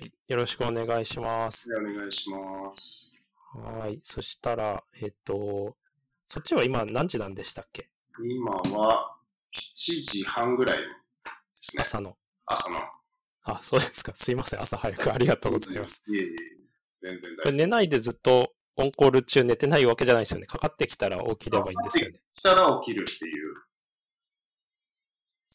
[0.00, 1.68] はいよろしくお願いします。
[1.78, 3.14] お願いします。
[3.52, 4.00] はい。
[4.02, 5.76] そしたら、えっと、
[6.26, 7.90] そっちは今何時なんでしたっけ？
[8.18, 9.14] 今は
[9.52, 10.84] 7時半ぐらいで
[11.60, 11.82] すね。
[11.82, 12.16] 朝の。
[12.46, 12.78] 朝の。
[13.42, 14.12] あ、そうですか。
[14.14, 14.62] すいません。
[14.62, 16.02] 朝早くありがとうございます。
[16.06, 16.36] いえいえ、
[17.02, 17.52] 全然大丈夫。
[17.52, 20.46] 寝ないでずっとオンコール中寝てないわけじゃないですよね。
[20.46, 22.22] かかってきたら起きればいいんですよね。
[22.36, 23.54] 来たら起きるっていう。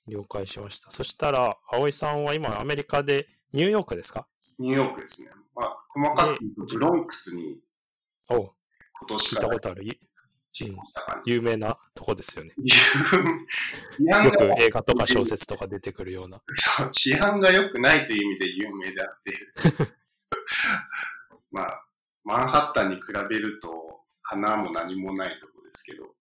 [0.07, 0.91] 了解しました。
[0.91, 4.27] そしたら、葵さんは今アメリカでニューヨークですか？
[4.59, 5.29] ニューヨークですね。
[5.55, 7.57] まあ、細かく言うと、ブロンクスに
[8.29, 8.51] おう
[8.99, 9.99] 今年聞いたからことある？
[11.25, 12.53] 有名なとこですよね。
[13.99, 16.41] よくが映画とか小説とか出てくるような。
[16.53, 19.33] そう治安が良くないという意味で有名であって、
[21.51, 21.85] まあ、
[22.23, 26.15] マンハッタンに比べると、花も何もないとこですけど、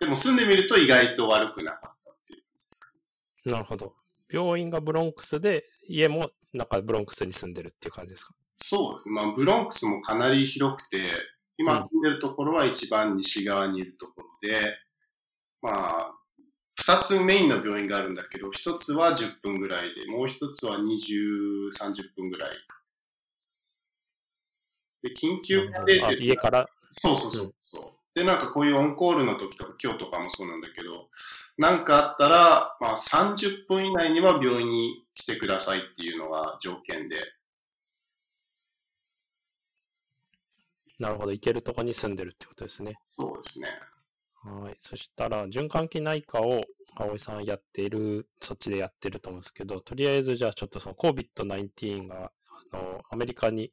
[0.00, 3.50] でも住んでみると意外と悪くなかったっていう。
[3.50, 3.94] なるほど。
[4.30, 8.34] 病院がブロンクスで、家もなんかブロンクスに住んでるっていう感じですか？
[8.58, 9.14] そうですね。
[9.14, 11.04] まあ、ブロンクスもかなり広くて、うん
[11.58, 14.76] 今住んでるところは一番西側にいるところで、
[15.62, 16.14] まあ、
[16.74, 22.50] 二つメインの病院があるんだけど、一つは10分ぐらいで、もう一つは20、30分ぐらい。
[25.02, 28.18] で、緊急が出あて家から、そうそうそうそう。
[28.18, 31.08] で、なんかこういうオンコールの時とか、今日とかもそうなんだけど、
[31.58, 37.16] なんかあったら、まあ30分以内には病院に来てくださいっていうのが条件で、
[40.98, 42.94] なるほど、行けるとこに住んでるってことですね。
[43.04, 43.68] そうですね。
[44.42, 44.76] はい。
[44.78, 52.32] そしたら、循環器内科を葵さんやっている、そっちでやってると思うんですけど、とりあえずじゃあちょっとその COVID-19 が、
[52.72, 53.72] あの、アメリカに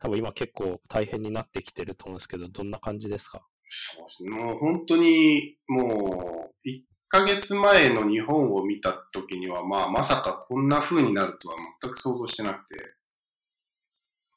[0.00, 3.46] 多分今結構大変になってきてると思うんですけど、どんな感じですか？
[3.66, 4.30] そうですね。
[4.30, 12.76] もう本当に、もう、1 1ヶ月前の日本を見た時には、まあまさかこんな風になるとは全く想像してなくて、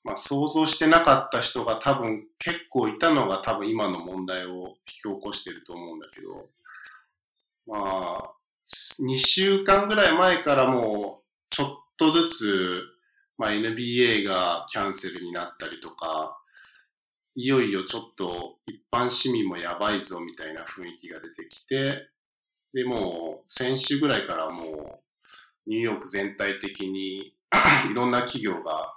[0.03, 6.49] まあ想像してなかった人が多分結構いたのが多分今の問題を引き起こしてると思うんだけど、
[7.67, 8.31] まあ、
[8.65, 11.67] 2週間ぐらい前からもうちょっ
[11.97, 12.81] とずつ、
[13.37, 16.39] まあ NBA がキャンセルになったりとか、
[17.35, 22.09] いよいよちょっと一般市民もやばいぞみたいな雰囲気が出てきて、
[22.73, 25.01] で、もう先週ぐらいからも
[25.67, 27.33] うニューヨーク全体的に
[27.91, 28.95] いろんな企業が、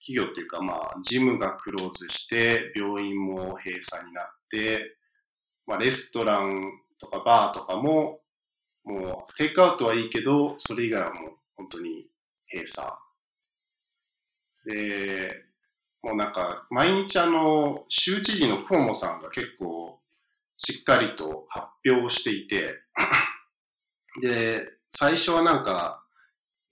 [0.00, 4.96] 企業っていうかまあジムがクローズして、病院も閉鎖になって、
[5.66, 8.20] まあレストランとかバーとかも、
[8.84, 12.06] もうテイクアウトはいいけど、それ以外はもう本当に
[12.50, 12.92] 閉鎖。
[14.64, 15.44] で、
[16.02, 20.00] もうなんか、毎日あの、州知事のクオモさんが結構、
[20.56, 22.81] しっかりと発表をしていて、
[24.20, 26.04] で、最初はなんか、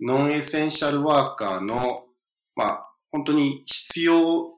[0.01, 2.07] ノンエッセンシャルワーカーの、
[2.55, 4.55] まあ、本当に必要、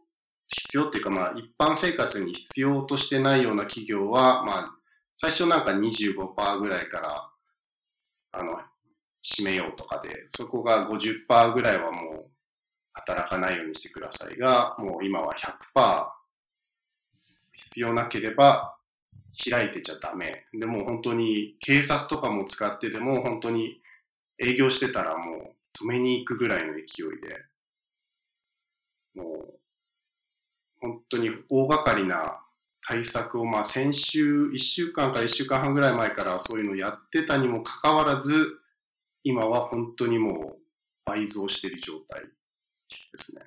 [0.48, 4.70] 必要っていうかまあ、一般生活に必要としてないような企業は、まあ、
[5.16, 7.30] 最初なんか25%ぐらいから、
[8.32, 8.58] あの、
[9.24, 12.30] 占めようとかで、そこが50%ぐらいはもう、
[12.94, 16.08] 働かないようにしてくださいが、もう今は100%
[17.52, 18.76] 必要なければ
[19.50, 20.46] 開いてちゃダメ。
[20.52, 23.80] でも本当に警察とかも使ってでも本当に
[24.38, 26.84] 営業してたらもう止めに行くぐらいの勢い
[27.20, 27.44] で、
[29.14, 29.58] もう
[30.80, 32.40] 本当に大掛かりな
[32.86, 38.58] 対策をまあ先週1週間から1週間半ぐらい前からそういうのやってたにもかかわらず、
[39.22, 40.62] 今は本当にもう
[41.04, 42.28] 倍増している状態で
[43.16, 43.42] すね。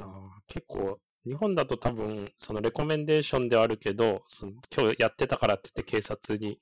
[0.00, 6.58] あ結構、日本だと多分、そのレコメンデーションではあるけど、その今日やってたからって言って警察に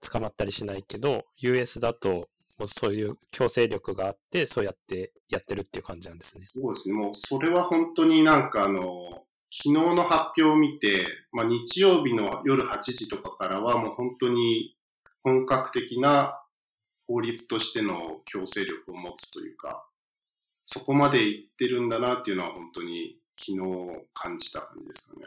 [0.00, 6.46] 捕まったりしないけど、US だと、もうそういう強制力があって、そうやってやってるっていう感じなんですね。
[6.52, 6.94] そうですね。
[6.94, 14.76] もうそれは本当になんかあの、昨日の発表を見て、まあ日曜日の夜8時とかからはもう本当に
[15.22, 16.42] 本格的な
[17.06, 19.86] 法律としての強制力を持つというか、
[20.64, 23.58] そこまでいってるんだなっていうのは本当に昨日
[24.14, 25.26] 感じた感じですかね。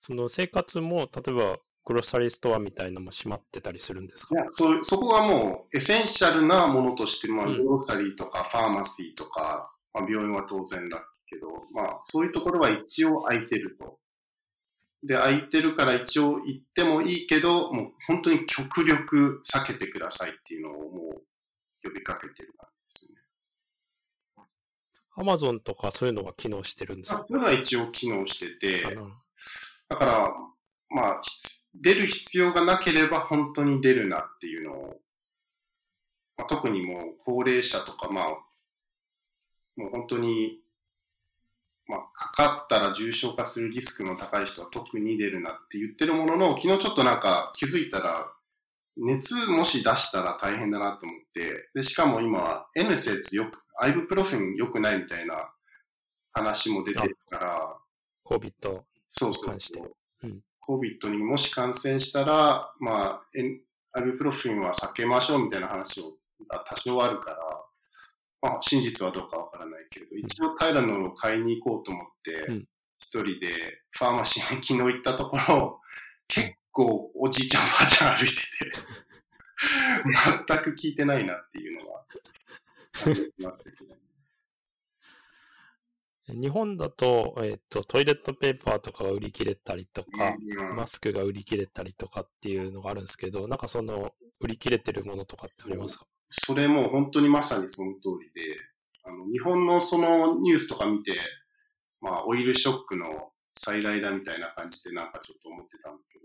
[0.00, 4.34] その生活も、例えば、グロッサリーストアみたいなのも閉まってたりするんですか？
[4.34, 13.98] いやそそこはもう essential なものとして、まあ、うん grocery とかファーマシーとか、まあ、病院は当然だけど、まあ、そういうところは一応開いてると。
[15.02, 21.22] で、開いてるから一応行ってもいいけど、もう本当に極力避けてくださいっていうのをもう
[21.82, 22.67] 呼びかけてる感。
[25.18, 27.26] アマゾンとかそういうのは機能してるんですか？
[27.52, 28.96] 一応機能してて、
[29.88, 30.32] だから、
[30.90, 31.20] まあ、
[31.74, 35.00] 出る必要がなければ本当に出るなっていうのを、
[36.36, 38.24] まあ、特にもう高齢者とか、まあ、
[39.76, 40.60] もう本当に、
[41.86, 48.30] まあ、かかったら重症化するリスクの高い人は特に出るなって言ってるものの、昨日ちょっとなんか気づいたら、
[48.96, 55.50] 熱もし出したら大変だなと思って、で、しかも今、N 説よく、アイブプロフィン良くないみたいな
[56.32, 57.76] 話も出てるから、
[58.24, 58.52] COVID
[59.08, 59.80] そうそう関して。
[60.22, 60.40] うん。
[60.66, 63.22] COVID にもし感染したら、まあ、
[63.92, 67.36] アイブプロフィンは避けましょうみたいな話をが多少あるから、
[68.42, 75.80] まあ、真実はどうかわからないけれど、一応タイラノールを買いに行こうと思ってうん、一人でファーマシーに昨日行ったところ、
[76.28, 78.40] 結構おじいちゃんおばあちゃん歩いてて、
[80.46, 82.04] 全く聞いてないなっていうのが、
[86.34, 96.06] 日本だと、えっ、と、トイレットペーパーとかが売り切れたりとか、うんマスクが売り切れたりとかっていうのがあるんですけど、なんかその、売り切れてるものとかってありますか？
[96.30, 98.58] それも本当にまさにその通りで、
[99.04, 101.18] あの日本のそのニュースとか見て、
[102.00, 106.24] まあ、オイルショックの再来だみたいな感じでなんかちょっと思ってたんだけど、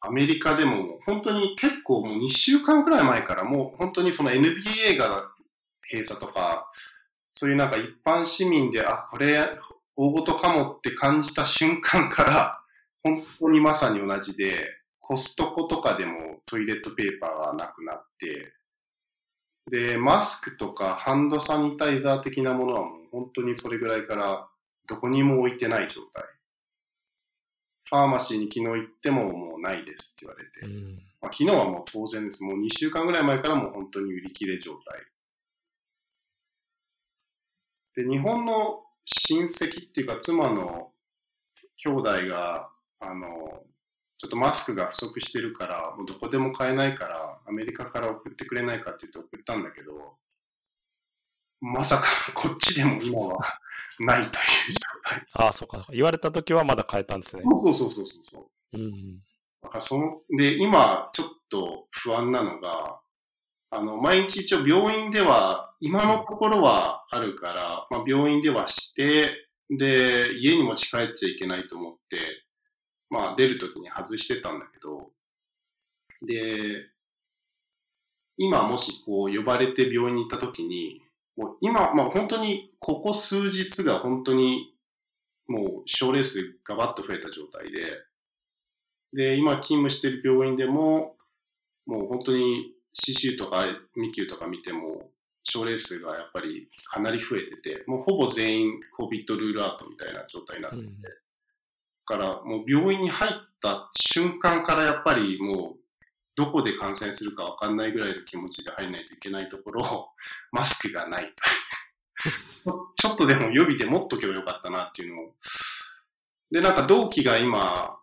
[0.00, 5.29] アメリカでも本当に結構もう2週間くらい前からもう本当にその NBA が
[5.90, 6.70] 閉鎖とか、
[7.32, 9.58] そういうなんか一般市民で、あ、これ
[9.96, 12.56] 大事かもって感じた瞬間から、
[13.02, 18.52] 本当にまさに同じで、コストコとかでもトイレットペーパーがなくなって、
[19.70, 24.48] で、マスクとかハンドサニタイザー的なものはもう本当にそれぐらいから
[24.86, 26.24] どこにも置いてない状態。
[27.90, 30.60] ファーマシーに昨日行ってももうないですって言われて。
[30.62, 30.98] うん。
[31.20, 32.44] まあ、昨日はもう当然です。
[32.44, 35.00] もう2週間ぐらい前からもう本当に売り切れ状態。
[38.02, 40.92] で、日本の親戚っていうか妻の
[41.78, 42.70] 兄弟が、
[43.00, 43.26] あの、
[44.18, 50.16] ちょっとマスクが不足してるから、もうどこでも買えないから、アメリカから送ってくれないかって言って送ったんだけど、
[51.60, 53.38] まさか こっちでも今は
[53.98, 55.26] ないという状態。
[55.34, 55.86] ああ、そうか。
[55.90, 57.42] 言われた時はまだ変えたんですね。
[57.44, 58.78] そうそうそうそうそう。
[58.78, 59.22] うん。
[59.62, 63.00] なんかその、で、今、ちょっと不安なのが、
[63.70, 72.18] あの、毎日一応病院では、今のところはあるから、まあ病院ではして、で、家に持ち帰っちゃいけないと思って、
[73.08, 75.10] まあ出るときに外してたんだけど、
[76.26, 76.86] で、
[78.36, 81.02] 今もしこう呼ばれて病院に行ったときに、
[81.36, 84.74] もう今、まあ本当にここ数日が本当に
[85.46, 87.96] もう症例数がバッと増えた状態で、
[89.12, 91.16] で、今勤務してる病院でも、
[91.86, 93.66] もう本当に CCU とか
[93.96, 95.10] ミキューとか見ても、
[95.42, 100.96] 症例数がやっぱりかなり増えてて、もうほぼ全員 COVID ルールアウトみたいな状態になってて、うん
[102.10, 103.32] だからもう病院に入っ
[103.62, 105.80] た瞬間からやっぱりもう
[106.34, 110.10] どこで感染するかわかんないぐらいの気持ちで入らないといけないところ、
[110.50, 111.32] マスクがない
[112.64, 112.90] と。
[112.96, 115.34] ちょっとでも予備で持っとけばよかったなっていうのを。
[116.50, 117.98] で、なんか同期が今、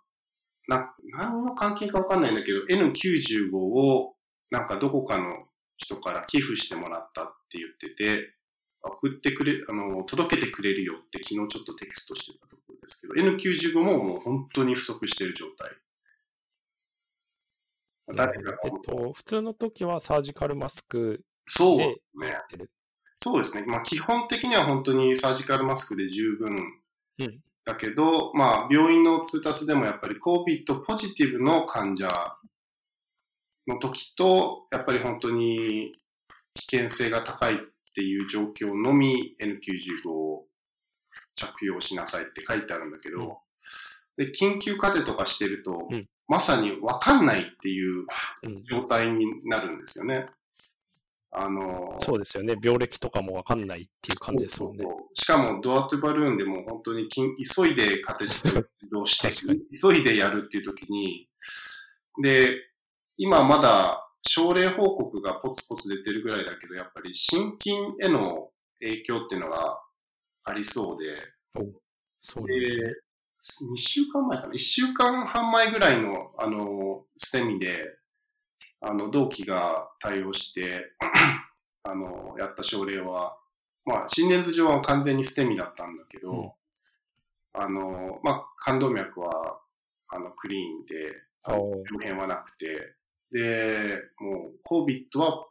[0.68, 4.16] な、何の関係かわかんないんだけど、N95 を
[4.52, 5.47] なんかどこかの
[5.78, 8.34] 人から寄付してもらったって言ってて、
[8.82, 15.72] 送ってくれ、あの、届けてくれるよって昨日ちょっとテキストしてたところですけど、N95 ももう本当に不足している状態。
[18.16, 22.40] 誰がえっと、普通の時はサージカルマスクそうでねや。
[22.40, 22.72] ってる。
[23.20, 23.66] そうですね。
[23.66, 26.74] まあ基本的には本当にサージカルマスクで十分
[27.20, 32.37] うんだけど、まあ病院の通達でもやっぱり COVID ポジティブの患者
[33.68, 35.94] の時と、やっぱり本当に
[36.54, 37.58] 危険性が高いっ
[37.96, 40.46] ていう状況のみ N95 を
[41.36, 43.40] 着用しなさいって書いてあるんだけど、
[44.18, 48.06] で、緊急家庭とかしてると、うんまさにわかんないっていう
[48.44, 48.64] うん。
[48.66, 50.28] 状態になるんですよね。
[51.32, 52.56] あの、そうですよね。
[52.62, 54.92] 病歴とかもわかんないっていう感じですもんねそう。
[54.94, 59.30] そうしかも、ドアトゥバルーンでも本当に緊急いでカテストをして
[59.82, 61.30] 急いでやるっていう時に、
[62.22, 62.67] で、
[63.18, 69.80] 今まだ症例報告がポツポツ出てるぐらいだけど、やっぱり心筋への影響っていうのが
[70.44, 71.16] ありそうで、
[72.22, 72.78] そうです
[73.66, 73.74] ね。
[73.74, 77.98] 2週間前かな ?1 週間半前ぐらいの、あの、ステミで、
[78.82, 80.92] あの、同期が対応して、
[81.84, 83.38] あの、やった症例は、
[83.86, 86.52] まあ、心電図上は完全にステミだったんだけど、うん
[87.60, 89.60] あの、まあ、冠動脈は、
[90.10, 91.12] あの、クリーンで、
[91.44, 91.58] あー
[91.92, 92.94] 病変はなくて、
[93.32, 95.48] で、もう、COVID は、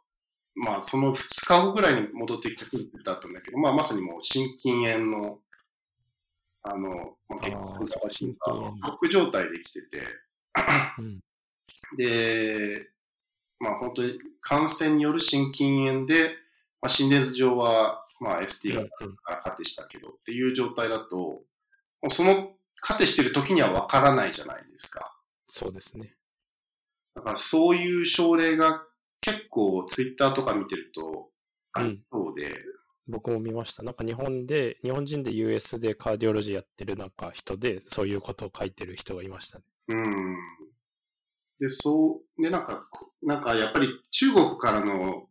[0.55, 5.39] まあ、その2日後ぐらいに戻ってきたってだったんだけど、まあ、まさにもう、心筋炎の、
[6.63, 10.03] あの、まあーそうか心筋ック状態で来てて、
[10.99, 11.21] うん。
[11.97, 12.91] で、
[13.61, 16.31] まあ本当に感染による心筋炎で、
[16.81, 21.43] まあ、心電図上は、まあ ST がからカテしたけどっていう状態だと、も
[22.05, 25.15] うそのカテしてる時にはわからないじゃないですか。
[25.49, 26.16] そうですね。
[27.17, 28.85] だからそういう症例が
[29.21, 31.31] 結構ツイッターとか見てると
[31.73, 32.55] ありそうで、
[33.09, 33.83] 僕も見ました。
[33.83, 39.65] なんか日本で、日本人で US でカーディオロジーやってるなんか人で、そういうことを書いてる人がいましたね。
[39.89, 40.37] うん。
[41.61, 45.29] で、そう、で、なんか、こなんかやっぱり中国からの、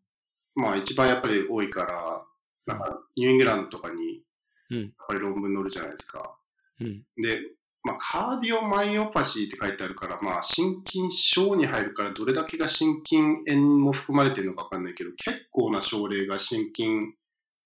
[0.55, 2.25] まあ一番やっぱり多いから、
[2.65, 4.23] なんかニューイングランドとかに、
[4.71, 6.35] うんやっぱり論文載るじゃないですか。
[6.79, 7.03] うん。
[7.17, 7.39] で、
[7.85, 16.87] まあカーディオマイオパシーって書いてあるから、まあ心筋症に入るからどれだけが心筋炎も含まれてるのかわかんないけど、結構な症例が心筋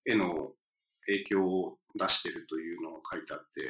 [0.04, 0.52] への
[1.06, 3.62] 影響を出してるというのが書いてあって、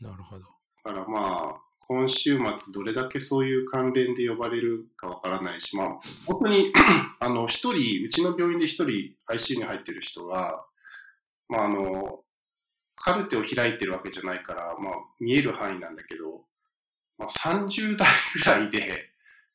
[0.00, 0.44] なるほど。
[0.84, 5.88] だからまあ、今週末どれだけそういう関連で呼ばれるかわからないし、まあ、
[6.24, 6.72] 本当に、
[7.20, 10.64] あの、一人、うちの病院で一人 ICU に入ってる人が、
[11.48, 12.23] まああの、
[12.96, 16.44] カルテを開いてるわけじゃないから、まあ見える範囲なんだけど、
[17.18, 19.10] まあ、30代ぐらいで、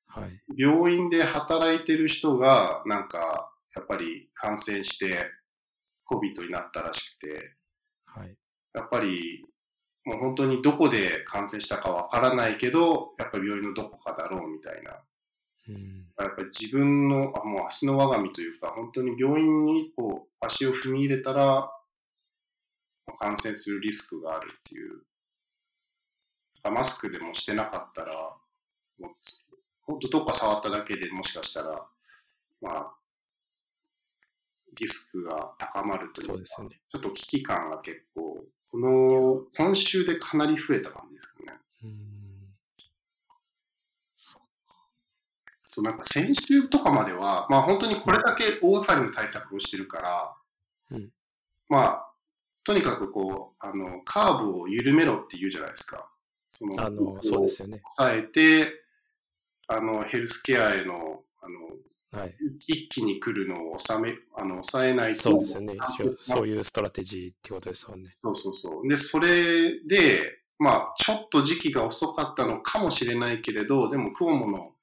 [0.07, 0.41] はい。
[0.57, 5.29] 病院で働いてる人が、なんか、やっぱり感染して、
[6.09, 7.55] COVID になったらしくて、
[8.05, 8.35] はい。
[8.73, 9.45] やっぱり、
[10.05, 15.03] もう本当にどこで感染したかわからないけど、やっぱり病院のどこかだろうみたいな。
[15.67, 16.07] うん。
[16.17, 21.69] やっぱり自分の、あもう足の我が身というか、本当に病院に一歩足を踏み入れたら、
[23.19, 25.01] 感染するリスクがあるっていう。
[26.63, 28.13] マスクでもしてなかったら、
[28.99, 29.11] もう
[29.81, 31.85] 本当どっか触っただけでもしかしたら、
[32.61, 32.93] まあ、
[34.77, 36.33] リスクが高まるというか
[36.63, 36.69] ね。
[36.89, 41.59] ちょっと危機感が結構、この、今週でかなり増えた感じですかね。
[45.71, 50.35] そうなんか先週とかまでは、まあ本当にこれだけ大掛かりの対策をしてるから、
[50.91, 51.09] うん
[51.69, 52.08] まあ、
[52.69, 56.07] とにかくこう、あの、カーブを緩めろって言うじゃないですか。
[56.47, 57.81] その、あの、そうですよね。
[57.97, 58.71] 抑えて、
[59.67, 61.49] あの、ヘルスケアへの、あ
[62.13, 62.35] の、はい。
[62.67, 65.19] 一気に来るのを収め、あの、抑えないと。
[65.19, 65.77] そうですよね。
[66.21, 66.63] そういう。
[66.63, 68.11] ストラテジーってことですもんね。
[68.21, 68.87] そうそうそう。
[68.87, 74.75] で、それで、まあ、ちょっと時期が遅かったのかもしれないけれど、でも、クオモの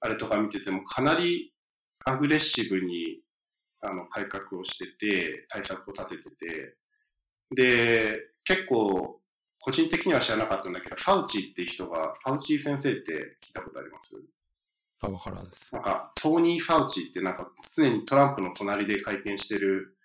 [0.00, 1.52] あれとか見てても、かなり
[2.06, 3.20] アグレッシブに、
[3.82, 6.78] あの、改革をしてて、対策を立ててて、
[7.54, 9.20] で、結構、
[9.60, 14.16] 個人的には知らなかったんだけど、ファウチっていう人が、ファウチ先生って聞いたことあります？
[15.00, 15.74] あ、わからんです。
[15.74, 19.96] なんか、トーニー・ファウチってなんか、常にトランプの隣で会見してる。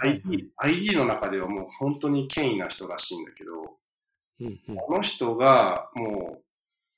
[0.00, 3.78] ID, ID の中ではもう本当に権威な人らしいんだけど、
[4.40, 4.76] うんうん。
[4.76, 6.44] この人がもう、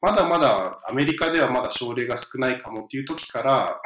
[0.03, 3.81] まだまだアメリカではまだ症例が少ないかもっていう時から、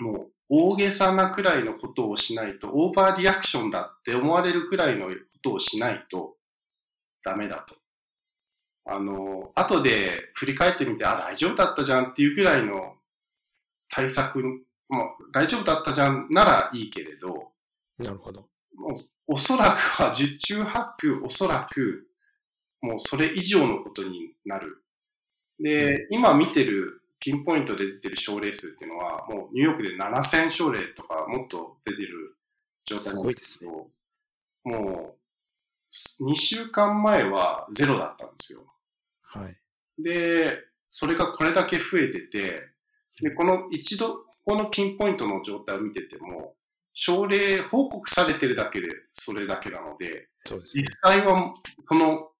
[0.00, 6.36] もう大げさなくらいのことをしないと、オーバーリアクションだって思われるくらいのことをしないと
[7.22, 7.76] ダメだと。
[8.84, 12.96] あの、後で振り返ってみて、あ、大丈夫だったじゃんっていうくらいの
[13.88, 17.52] 対策、もう大丈夫だったじゃんならいいけれど、
[17.98, 18.48] なるほど。
[18.74, 18.94] もう
[19.28, 22.08] おそらくは十中八九、おそらく、
[22.80, 24.82] もうそれ以上のことになる。
[25.60, 32.36] で、今見てる、ピンポイントで出てる症例数っていうのは、もうニューヨークで7000症例とかもっと出てる
[32.84, 33.88] 状態なんですけど、
[34.64, 38.66] もう、2週間前はゼロだったんですよ。
[39.22, 39.56] はい。
[40.02, 42.68] で、それがこれだけ増えてて、
[43.20, 46.56] で、この一度、このピンポイントの状態を見てても、
[46.94, 51.54] 症例報告されてるだけでそれだけなので、そうです、実際は
[51.86, 52.30] その、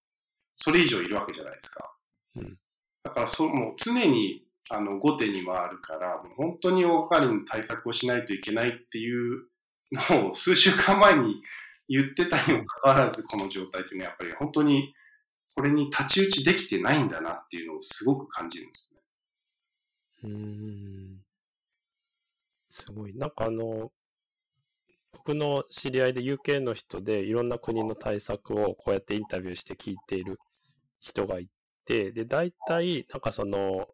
[0.57, 1.95] それ以上いるわけじゃないですか。
[2.37, 2.59] うん
[3.03, 9.49] だからそ、もう常に、あの、後手に回るから、もう本当に大掛かりに対策をしないといけないっていう
[9.93, 11.43] のを数週間前に
[11.89, 14.95] 言ってたにもかかわらず、この状態っていうのはやっぱり本当に、
[15.57, 19.01] これに太刀打ちできてないんだなっていうのをすごく感じるんですね。
[20.23, 21.19] うん。
[22.69, 23.15] すごい。
[23.17, 23.91] なんかあの、
[25.11, 30.39] 僕の知り合いで UK の人でいろんな国の対策をこうやってインタビューして聞いている
[31.01, 31.49] 人がい
[31.85, 33.89] て、で、大体、なんかその、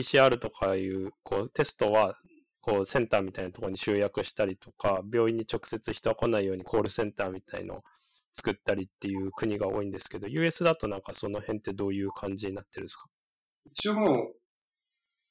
[0.00, 2.16] PCR とかいう、こう、テストは、
[2.60, 7.82] こう、センターみたいなところに集約したりとか、病院に直接人が来ないようにコールセンターみたいのを
[8.34, 13.06] 作ったりっていう国が多いんですけど、US だとなんかその辺ってどういう感じになってるんですか？
[13.66, 14.36] 一応もう、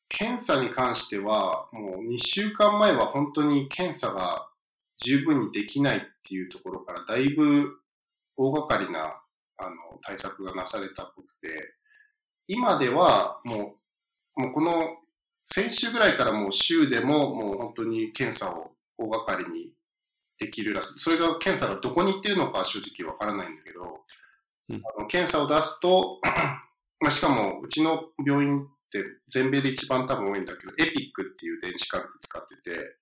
[0.07, 4.49] 検査に関しては、もう2週間前は本当に検査が
[4.97, 7.79] 十分にできないっていうところから、だいぶ
[8.37, 9.21] 大掛かりな
[9.57, 11.75] あの対策がなされたっぽくて、
[12.47, 13.77] 今ではもう、
[14.35, 14.97] もうこの
[15.45, 19.71] 先週ぐらいからもう週でももう本当に検査を大掛かりに
[20.39, 20.99] できるらしい。
[20.99, 24.01] それが検査がどこに行ってるのかは正直わからないんだけど、
[24.69, 26.19] うんあの検査を出すと、
[26.99, 32.95] まあ、しかもうちの病院って全米で一番多分多いんだけど、エピックっていう電子カルテ使ってて、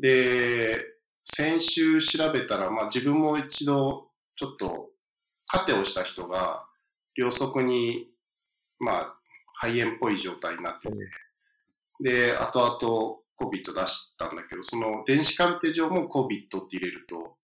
[0.00, 0.84] で、
[1.24, 4.90] 先週調べたら、まあ自分も一度ちょっと
[5.46, 6.64] カテをした人が
[7.16, 8.08] 両側に、
[8.78, 9.16] まあ
[9.60, 10.96] 肺炎っぽい状態になってて、
[12.00, 17.36] で、後々 COVID 出したんだけど、その電子カルテ上も COVID って入れると、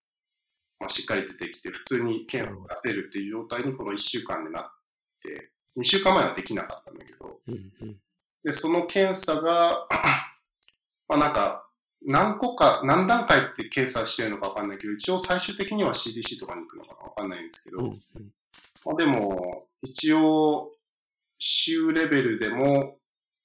[0.79, 4.65] まあ、しっかり出てきて、普通に検査を出せるっていう状態にこの1週間でなっ
[5.23, 7.41] て、2週間前はできなかったんだけど。
[8.43, 9.87] で、その検査が、
[11.09, 11.67] まあなんか、
[12.03, 20.73] 何個か、何段階って検査してるのかわかんないけど、一応最終的には CDC とかに行くのかなわかんないんですけど、まあでも、一応、
[21.41, 22.99] 州レベルでも、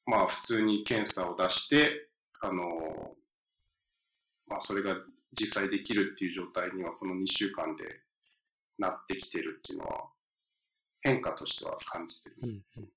[0.06, 2.10] まあ普通に検査を出して、
[2.42, 3.16] あの、
[4.48, 4.96] まあそれが
[5.32, 8.02] 実際できるっていう状態にはこの2週間で
[8.78, 10.10] なってきてるっていうのは、
[11.02, 12.36] 変化としては感じてる。
[12.44, 12.90] うんうん。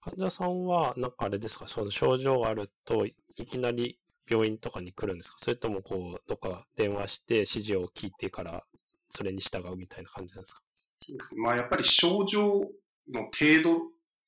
[0.00, 3.14] 患者さんは、なんかあれですか、その症状があると、い
[3.44, 5.36] きなり病院とかに来るんですか？
[5.38, 8.64] それとも、こう、どっか電話して指示を聞いてから、
[9.10, 10.62] それに従うみたいな感じなんですか？
[11.02, 12.68] そうですねまあやっぱり症状
[13.12, 13.80] の程度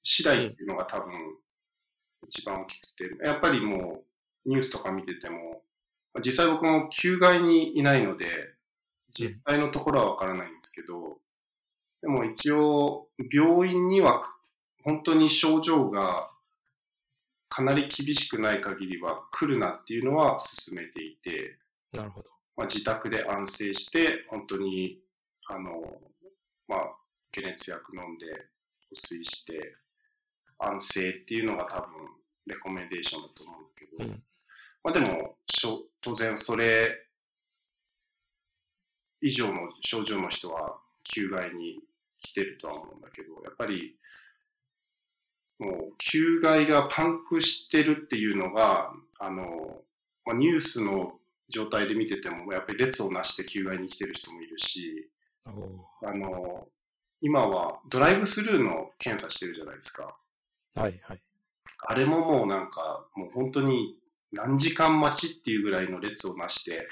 [0.02, 1.12] 次第っていうのが多分
[2.29, 4.05] 一番大きくて、やっぱりも
[4.47, 5.62] うニュースとか見てても、
[6.14, 8.26] まあ実際僕も休外にいないので、
[9.12, 11.19] 実際のところはわからないんですけど、
[12.00, 14.23] でも一応病院には
[14.83, 16.31] 本当に症状が
[17.49, 21.59] かなり厳しくない限りは来るなっていうのは進めていて、
[21.93, 22.29] なるほど。
[22.57, 24.99] まあ、自宅で安静して、本当に、
[25.47, 26.00] あの、
[26.73, 26.97] まあ、
[27.31, 28.26] 解熱薬飲んで、
[28.88, 29.76] 保水して、
[30.59, 31.88] 安静っていうのが多分、
[32.47, 34.23] レコメンデーションだと思うんだけど、うん。
[34.83, 35.37] まあでも、
[36.00, 37.06] 当然それ
[39.21, 41.80] 以上の症状の人は、休外に
[42.21, 43.97] 来てるとは思うんだけど、やっぱり、
[45.58, 49.82] もう、休外がパンクしてるっていうのが、あの、
[50.25, 55.12] まあ、ニュースの状態で見てても、やっぱり列をなして休外に来てる人もいるし、
[55.45, 56.69] あの、
[57.21, 60.17] 今はドライブスルーの検査してるじゃないですか。
[60.75, 61.23] はいはい。
[61.85, 63.99] あれももうなんか、もう本当に
[64.33, 66.89] 何時間待ちっていうぐらいの列をなして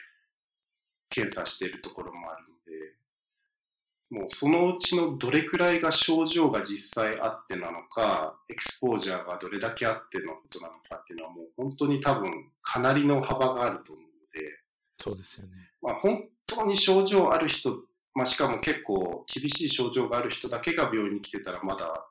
[1.08, 14.58] 検査してるところもあるので、もうそのうちのどれくらいが症状が実際あってなのか、エクスポージャーがどれだけあってのことなのかっていうのはもう本当に多分かなりの幅があると思うので、
[14.98, 15.52] そうですよね。
[15.80, 22.06] まあ、本当に症状ある人、まあ、しかも結構厳しい症状がある人だけが病院に来てたらまだ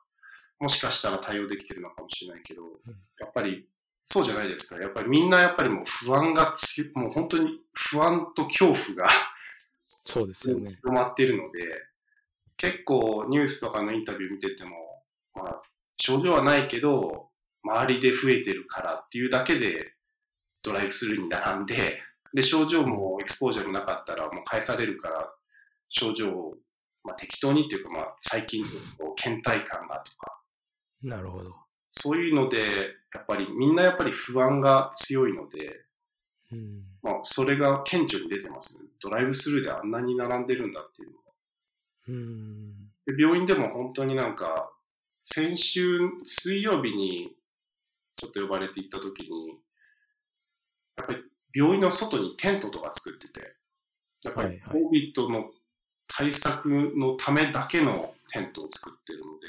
[0.58, 2.62] もしかしたら対応できてるのかもしれないけど、
[3.18, 3.66] やっぱり
[4.02, 4.80] そうじゃないですか。
[4.80, 9.08] やっぱりみんなやっぱりもう不安が強い、もう本当に不安と恐怖が
[10.04, 10.76] そうですよね。
[10.82, 11.60] 広まっているので、
[12.56, 14.70] 結構ニュースとかのインタビュー見てても、
[15.34, 15.62] まあ、
[15.96, 17.28] 症状はないけど、
[17.62, 19.94] 周りで増えてるからっていうだけで
[20.62, 22.00] ドライブスルーに並んで、
[22.34, 25.32] で、症状もエクスポージャーもなかったらもう返されるから、
[25.90, 26.54] 症状を、
[27.04, 28.62] まあ、適当にっていうか、まあ、最近
[28.98, 30.40] こう倦怠感がとか、
[31.02, 31.54] なるほど。
[31.90, 32.58] そういうので、
[33.14, 35.84] やっぱりみんなやっぱり不安が強いので、
[36.52, 36.82] うん。
[37.02, 38.84] まあ、それが顕著に出てますね。
[39.02, 41.32] ドライブスルーであんなに並んでるんだっていうのが。
[42.08, 42.90] うん。
[43.06, 44.70] で病院でも本当になんか、
[45.24, 47.36] 先週水曜日に
[48.16, 49.48] ちょっと呼ばれて行った時に、
[50.96, 51.22] やっぱり
[51.54, 53.56] 病院の外にテントとか作ってて、
[54.24, 55.50] やっぱり COVID の
[56.12, 59.46] 対策のためだけのテントを作ってるので、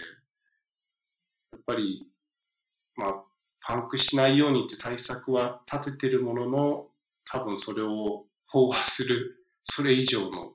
[1.54, 2.08] やっぱり、
[2.95, 3.24] まあ、
[3.62, 6.88] パンクしないようにって対策は立ててるものの、
[7.26, 10.54] 多分それを飽和する、 それ以上の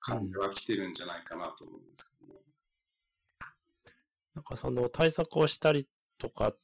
[0.00, 2.40] 感じが来てるんじゃないかなと思うんですけどね。
[4.34, 6.54] なんかその対策をしたりとか、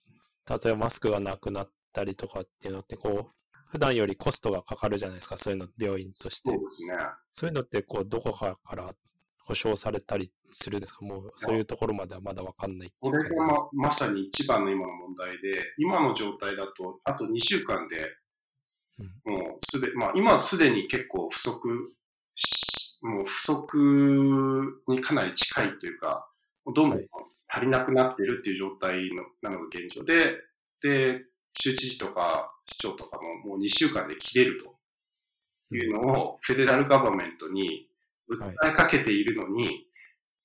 [0.49, 6.59] 例えばマスクがなくなったりとかっていうのって、こう、普段よりコストがかかるじゃないですか、そういうの、病院としてそう。
[6.59, 6.96] ですね。
[7.33, 8.94] そういうのって、こう、どこかから
[9.44, 11.04] 保証されたりするんですか？
[11.04, 18.16] もう、そういうところまではまだわかんないこれがままさに一番の今の問題で、今の状態だと、あと2週間で、
[19.24, 21.92] もうすで、まあ今はすでに結構不足
[22.35, 26.28] し、もう不足にかなり近いというか、
[26.66, 27.09] どんどんはい
[27.50, 30.42] 足りなくなってるっていう状態のなのが現状で、
[30.83, 31.24] で、
[31.59, 34.78] 州知事とか市長とかももう2週間で切れると。
[35.74, 37.88] いうのをフェデラルガバメントに
[38.31, 39.87] 訴えかけているのに、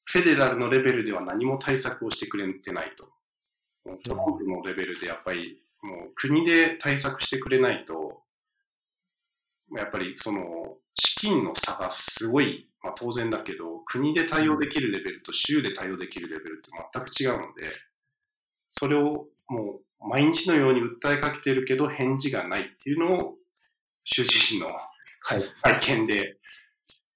[0.05, 3.09] フェデラルのレベルでは何も対策をしてくれてないと。
[4.03, 8.21] トランプのレベルでやっぱり、もう国で対策してくれないと、
[9.77, 17.71] やっぱりその資金の差がすごい、まあ当然だけど、国で対応できるレベルと州で対応できるレベルって全く違うので、
[18.69, 23.35] それをもう毎日のように訴えかけてるけど返事がないっていうのを
[24.03, 24.67] 州知事の
[25.21, 25.41] 会
[25.79, 26.37] 見で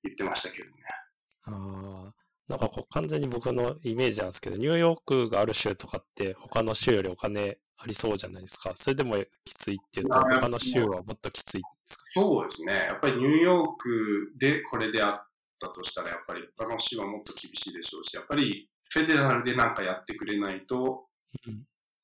[0.04, 0.72] 言ってましたけどね。
[1.44, 1.52] あ
[2.10, 2.14] あ、
[2.48, 8.74] なんかこう完全に僕のイメージなんですけど、ニューヨークがある州とかって他の州よりお金ありそうじゃないですか。
[8.76, 12.74] それでもきついっていうと、他の州はもっときついですかそうですね。
[12.74, 15.28] やっぱりニューヨークでこれであっ
[15.60, 21.06] たとしたら、やっぱり他の州はもっと厳しいでしょうし、やっぱりフェデラルでなんかやってくれないと、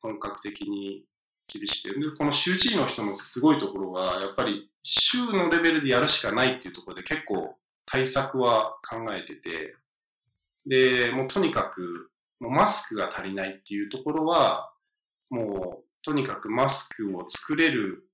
[0.04, 1.06] 本格的に
[1.48, 9.76] 厳しくて、でこの州知事の人のすごいところが、やっぱり州のレベルでやるしかないっていうところで結構対策は考えてて、
[10.66, 14.74] で、もうとにかく、もうマスクが足りないっていうところは、
[15.30, 18.10] もうとにかくマスクを作れる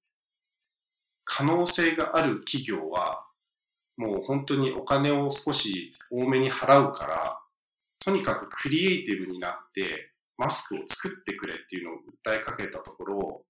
[1.25, 3.25] 可能性がある企業は、
[3.97, 7.41] もう本当にお金を少し多めに払うから、
[7.99, 10.08] とにかくクリエイティブになって
[10.39, 11.97] マスクを作ってくれっていうのを
[12.33, 13.45] 訴えかけたところ、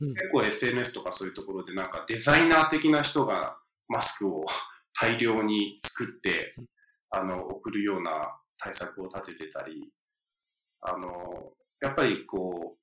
[0.00, 3.56] うん、結構 SNS とかそういうところでなんかデザイナー的な人が
[3.88, 4.44] マスクを
[5.00, 6.54] 大量に作って、
[7.10, 9.90] あの、送るような対策を立ててたり、
[10.82, 12.78] あの、やっぱりこう、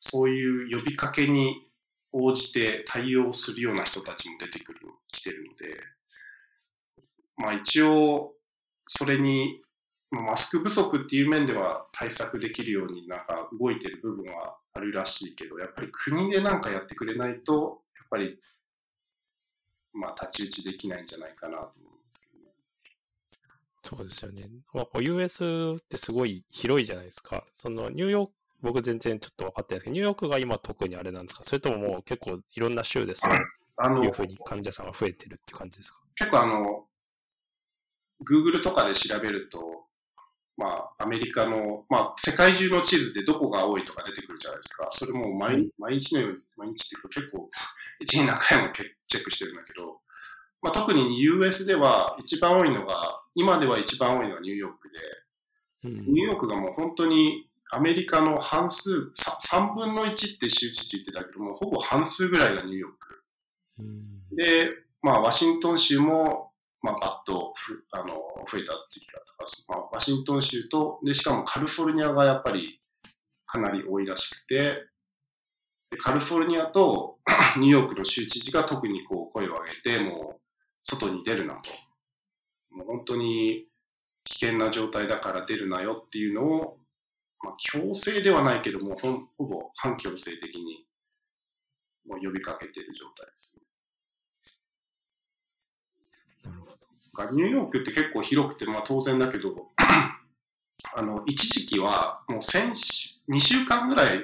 [0.00, 1.70] そういう呼びかけに
[2.12, 4.80] 応じて対応するような人たちも出てくる、
[5.12, 5.82] 来てるので、
[7.36, 8.32] まあ一応、
[8.86, 9.60] それに、
[10.10, 18.38] マスク不足っていう面では対策できるようになんか動いてる部分はあるらしいけど、やっぱり国でなんかやってくれないと、やっぱり、
[19.92, 21.90] まあ太刀打ちできないんじゃないかなと思
[23.82, 24.48] そうですよね。
[24.74, 27.44] まあ、US ってすごい広いじゃないですか。
[27.56, 31.44] そのニューヨーク、僕全然ちょっと分かってないですけど、ニューヨークが今特にあれなんですか？
[31.44, 33.32] それとももう結構いろんな州でそう
[34.04, 35.98] いうふうに患者さんが増えてるって感じですか？
[36.14, 36.86] 結構あの、
[38.22, 39.86] Google とかで調べると、
[40.60, 44.90] まあ、アメリカの、まあ、世界中の地図でどこが多いとか出てくるじゃないですか。
[44.92, 47.50] それも毎,、毎日のように、毎日っていうか結構、
[47.98, 48.72] 一日何回も
[49.08, 50.00] チェックしてるんだけど、
[50.60, 54.98] まあ、特に US では一番多いのが、今では一番多いのはニューヨークで、
[55.84, 59.10] うん、ニューヨークがもう本当にアメリカの半数、
[59.48, 63.22] 3分の1って周知って言ってたけども、ほぼ半数ぐらいがニューヨーク。
[63.78, 64.70] うん、で、
[65.00, 66.49] まあ、ワシントン州も、
[66.82, 67.54] まあ、バッと
[67.92, 68.06] あの
[68.50, 72.80] 増えた時期があったから、まあ、ワシントン州と、で、しかもカリフォルニアがやっぱり
[73.46, 74.86] かなり多いらしくて、
[75.98, 77.18] カリフォルニアと
[77.58, 79.60] ニューヨークの州知事が特にこう声を上
[79.92, 80.40] げて、もう
[80.82, 81.70] 外に出るなと。
[82.70, 83.66] もう本当に
[84.24, 86.78] 危険な状態だから出るなよっていうのを、
[87.42, 90.86] まあ、強制ではないけども、ほほぼ反強制的に
[92.06, 93.59] もう呼びかけている状態ですね。
[96.44, 96.66] なるほ
[97.26, 97.32] ど。
[97.32, 104.20] ニューヨークって結構広くて、まあ当然だけど、 あの、一時期はもう先週、2週間ぐらい、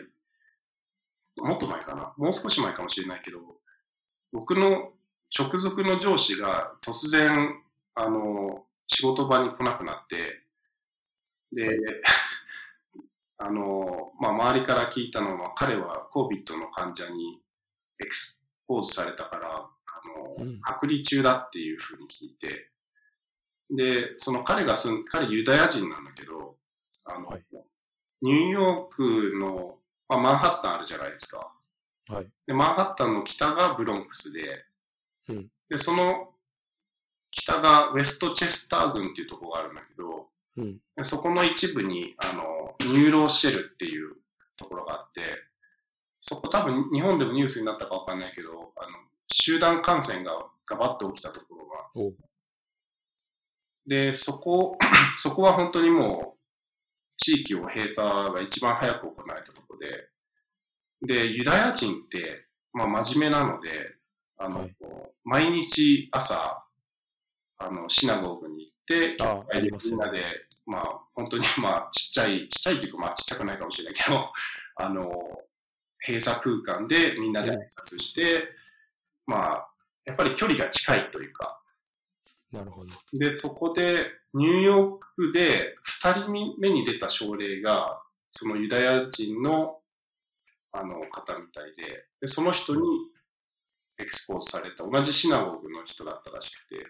[1.37, 3.39] もっと前かな、もう少し前かもしれないけど、
[4.33, 4.93] 僕の
[5.37, 7.63] 直属の上司が突然、
[7.95, 10.43] あの、仕事場に来なくなって、
[11.53, 11.79] で、
[13.39, 17.43] あの、まあ、周りから聞いたのは、彼は COVID の患者に
[18.01, 19.71] エクスポーズされたから、
[20.39, 22.71] あの、うん、隔離中だっていうふうに聞いて、
[23.71, 26.57] で、その彼がすん、彼ユダヤ人なんだけど、
[27.05, 27.45] あの、はい、
[28.23, 31.53] ニューヨークの、まあ、マンハッタンあるじゃないですか。
[32.09, 32.27] はい。
[32.47, 34.65] で、マンハッタンの北がブロンクスで、
[35.29, 36.33] うん、で、その
[37.37, 44.15] 北がウェストチェスター郡っていうところがあるんだけど、うん、でそこの一部にあのニューローシェルっていう
[44.57, 45.21] ところがあって、
[46.23, 48.97] そこ多分日本でもニュースになったかわかんないけど、あの
[49.29, 51.91] 集団感染がガバッと起きたところが
[53.87, 54.77] で、そこ、
[55.19, 56.39] そこは本当にもう
[57.17, 60.09] 地域を閉鎖が一番早く行われたところで、
[61.03, 63.97] で、ユダヤ人って、まあ真面目なので、
[64.39, 64.77] あの、はい、
[65.25, 66.65] 毎日朝、
[67.59, 70.21] あの、シナゴーグに行って、ああみんなで、
[70.67, 74.33] まあ、本当に、まあ、ちっちゃい、ちっちゃいっていうか、まあ、ちっちゃくないかもしれないけど、
[74.77, 75.11] あの、
[76.07, 78.49] 閉鎖空間でみんなで挨拶して、
[79.27, 79.69] まあ、
[80.05, 81.61] やっぱり距離が近いというか。
[82.53, 82.95] なるほど。
[83.13, 89.79] で、そこで、ニューヨークで2人目に出た症例が、そのユダヤ人の
[90.73, 92.83] あの方みたいで、でその人に
[93.99, 96.87] エクスポーズされた同じシナゴーグの人だったらしくて、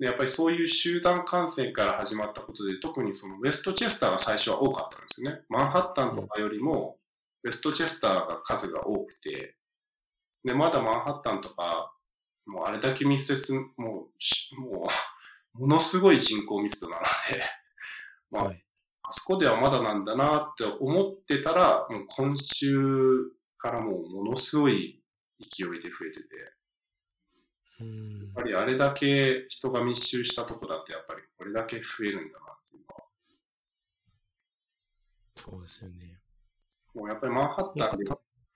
[0.00, 5.42] で、やっぱりそういう集団感染から始まったことで、特にそのウェストチェスターが最初は多かったんですよね。
[5.48, 6.98] マンハッタンとかよりも、
[7.44, 9.56] ウェストチェスターが数が多くて、
[10.44, 11.94] で、まだマンハッタンとか、
[12.46, 14.88] もうあれだけ密接、もう、も
[15.54, 17.44] う、 ものすごい人口密度なので、
[18.30, 18.64] まあ、はい、
[19.02, 25.02] あそこではまだなんだなって思ってたら、もう今週からもうものすごい
[25.38, 26.36] 勢いで増えてて、
[27.78, 27.84] や
[28.30, 33.04] っぱりあれだけ人が密集したとこだと、やっぱりこれだけ増えるんだなっていうのは。
[35.36, 36.20] そうですよね。
[36.94, 38.04] もうやっぱりマンハッタンで、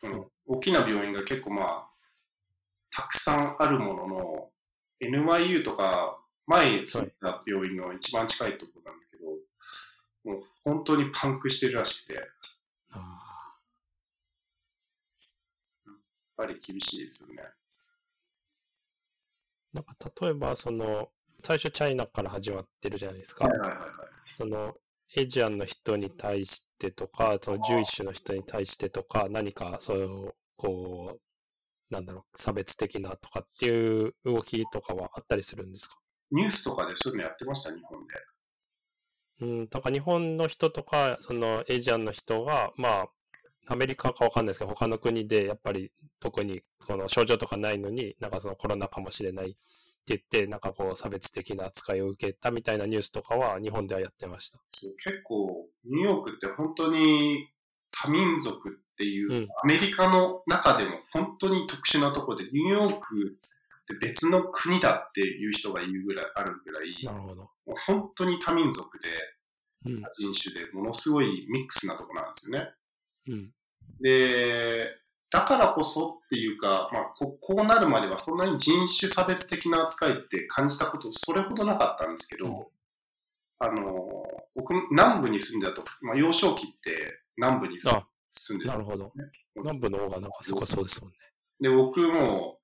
[0.02, 1.88] うん、大きな病院が結構まあ、
[2.90, 4.50] たくさんあるものの、
[5.00, 9.24] NYU とか、前住んだ病院の一番近いところなんだけど、
[10.32, 12.14] もう本当にパンクしてるらしくて。
[12.14, 12.24] やっ
[16.36, 17.36] ぱり厳しいですよね。
[19.72, 21.10] なんか例えば、その、
[21.42, 23.46] 最初チャイナから始まってるじゃないですか。
[23.46, 23.88] はいはいはいはい、
[24.36, 24.76] その、
[25.14, 31.20] エジアンの人に対してとか、その11種の人に対してとか、何かそういう、こう、
[31.94, 35.96] なんだろう、差別的なとかっていう動きとかはあったりするんですか？
[36.32, 38.14] ニュースとかでそういうのやってました、日本で。
[39.42, 43.08] うん、なんか日本の人とか、そのエイジアンの人が、まあ、
[43.68, 49.56] アメリカかわかんないですけど、他の国でやっぱり特にこの症状とかないのに、なんかそのコロナかもしれない
[50.08, 54.58] 言って、なんかこう差別的な扱いを受けたみたいなニュースとかは日本ではやってました。
[54.70, 57.48] 結構、ニューヨークって本当に
[57.90, 63.38] 多民族っていう、うん、アメリカの中でも本当に特殊なところで、ニューヨーク
[63.92, 67.42] って別の国だっていう人がいるぐらい、あるぐらい、なるほど。
[67.42, 69.08] もう本当に多民族で、
[70.18, 72.70] 人種でものすごいミックスなとこなんですよね。
[73.28, 73.52] うん。
[74.00, 74.90] で、
[75.30, 82.64] だからこそっていうか、まあこ、こうなるまではそんなに人種差別的な扱いって感じたことそれほどなかったんですけど、うん、
[83.58, 83.92] あの、
[84.54, 87.92] 僕、南部に住んでたと、まあ、幼少期って南部に住
[88.56, 89.12] んでた、ね、なるほど。
[89.56, 91.16] 南部の方がなんかそこそうですもんね。
[91.60, 92.58] で、僕も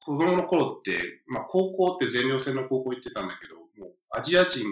[0.00, 4.64] 子供の頃って、まあ、高校って全寮制の高校行ってたんだけど、もうアジア人、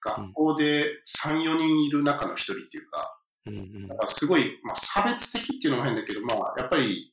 [0.00, 0.84] 学校で
[1.24, 3.17] 3、4人いる中の1人っていうか、
[3.48, 7.12] うんうん、だからすごい、まあ、差別的っていうのも変だけど、まあ、やっぱり、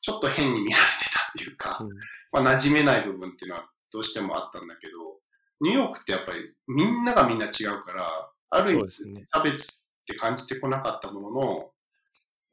[0.00, 4.92] ちょっと変に見られてたっていうか、うん、まあ、馴染めない部分っていうのはどうしてもあったんだけど、
[5.60, 8.90] ニューヨークってやっぱりみんながみんな違うから、ある意味
[9.24, 11.72] 差別って感じてこなかったものの、も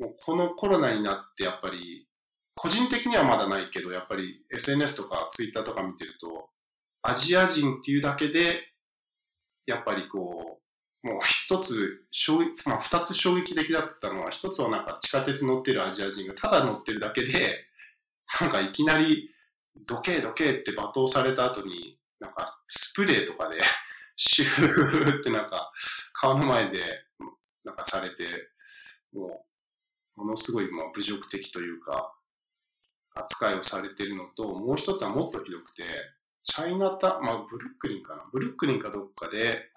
[0.01, 2.07] うこのコロナになってやっぱり、
[2.55, 6.49] 個人的にはまだないけど、やっぱり SNS とか Twitter とか見てると、
[7.01, 8.73] アジア人っていうだけで、
[9.65, 10.56] やっぱりこう、
[11.07, 17.65] もう一つ、衝撃、まあ二つ衝撃的だったのは、一つはなんか地下鉄乗ってるアジア人がただ乗ってるだけで、
[18.41, 19.33] なんかいきなり、
[19.85, 23.57] どけどけって罵倒された後に、なんかスプレーとかで、
[24.17, 25.71] シューってなんか
[26.11, 26.81] 顔の前で、
[27.63, 28.25] なんかされて、
[29.13, 29.45] も
[30.17, 32.13] う、ものすごいまあ侮辱的というか、
[33.13, 35.83] 扱いをされてるのと、もう一つはもっとひどくて、
[36.43, 39.71] チャイナタ、まあブルックリンかな、ブルックリンかどっかで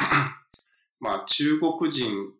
[1.01, 2.33] まあ、中国人っ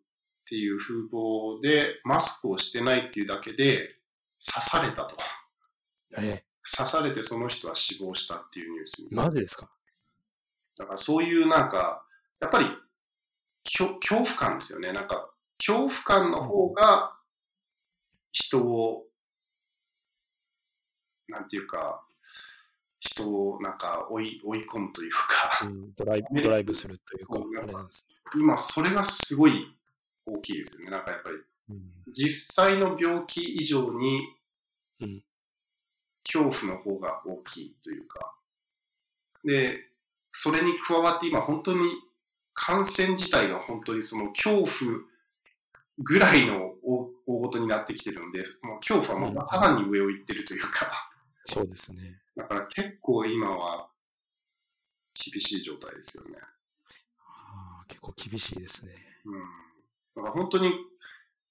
[0.49, 3.97] ていう風貌でマスクをしてないっていうだけで
[4.45, 5.17] 刺されたと。
[6.19, 6.45] え
[6.77, 9.09] 刺されてその人は死亡したっていうニュース。
[9.15, 9.71] マジですか？
[10.77, 12.05] だからそういうなんか、
[12.41, 12.67] やっぱり
[13.65, 14.93] 恐怖感ですよね。
[14.93, 17.17] なんか、恐怖感の方が
[18.33, 19.07] 人を、
[21.29, 22.05] なんていうか、
[23.01, 27.89] 人をなんか追い追い込むというか、うん、ドライブ ドライブするというか。
[28.35, 29.77] 今、それがすごい
[30.27, 30.91] 大きいですよね。
[30.91, 31.37] なんかやっぱり、
[31.71, 34.37] うん、実際の病気以上に、
[36.23, 38.37] 恐怖の方が大きいというか、
[39.45, 39.89] で、
[40.31, 41.91] それに加わって今本当に
[42.53, 45.01] 感染自体が本当にその恐怖
[45.99, 51.10] ぐらいの大大事になってきてるので、もう恐怖はもうさらに上を行ってるというか、
[51.51, 52.21] そうですね。
[52.37, 53.89] だから結構今は
[55.15, 56.39] 厳しい状態ですよね。
[57.89, 58.93] 結構厳しいですね。
[59.25, 59.41] うん。
[60.17, 60.71] だから本当に、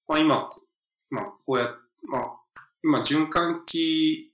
[0.07, 0.49] まあ今、
[1.09, 4.31] まあこうや、まあ今循環器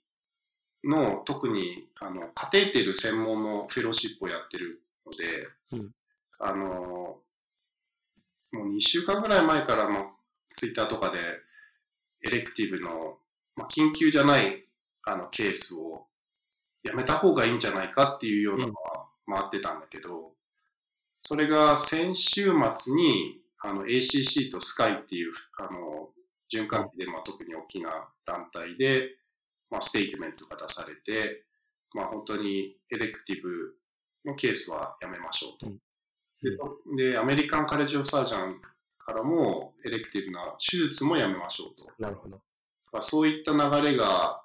[0.83, 5.91] の特にあのカテーテル専門のフェローシップをやってるので、うん、
[6.37, 7.17] あの、
[8.51, 10.05] もう2週間ぐらい前から、まあ、
[10.53, 11.17] ツイッターとかで
[12.21, 13.17] エレクティブの、
[13.55, 14.64] まあ、緊急じゃない
[15.05, 16.07] あのケースを
[16.83, 20.33] やめた方がいいんじゃないかっていうようなのは回ってたんだけど、
[21.21, 26.09] それが先週末にあの ACC と SCAI っていうあの
[26.53, 29.09] 循環器でまあ特に大きな団体で、
[29.71, 31.43] まあ、 statement が出されて、
[31.93, 33.73] まあ、本当に elective
[34.25, 35.67] のケースはやめましょうと。
[35.67, 35.77] うん
[36.41, 38.61] でで、 American College of Surgeons
[38.99, 41.89] からも elective な手術もやめましょうと。
[41.97, 42.41] なるほど。
[42.91, 44.41] まあそういった流れが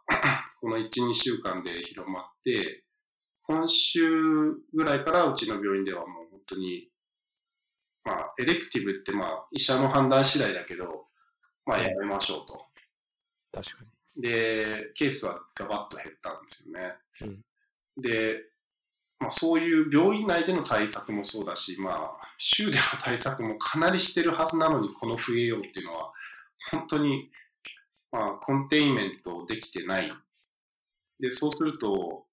[0.60, 2.84] この1、2週間で広まって、
[3.42, 4.02] 今週
[4.74, 6.88] ぐらいからうちの病院ではもう本当に、
[8.04, 11.06] まあ、エレクティブってまあ、医者の判断次第だけど、
[11.66, 12.66] まあ、やめましょうと。
[13.52, 13.84] 確か
[14.16, 16.94] で、ケースはガバッと減ったんですよね。
[17.22, 17.40] うん
[17.96, 18.42] で、
[19.18, 26.12] まあ、そういう病院内での対策もそうだし、まあ、州での対策もかなりしてるはずなのに、この増えようっていうのは、
[26.70, 27.30] 本当に、
[28.12, 30.10] まあ、コンテインメントできてない。
[31.20, 32.24] で、そうすると、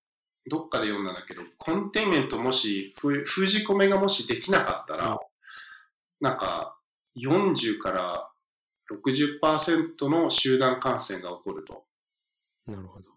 [0.50, 5.17] どっかで読んだんだけど、コンテインメントもし、そういう封じ込めがもしできなかったら、うん
[6.19, 6.80] なんか、
[7.15, 8.32] 40から
[8.91, 11.86] 60%の集団感染が起こると。
[12.65, 12.73] に。
[12.73, 13.10] なるほど。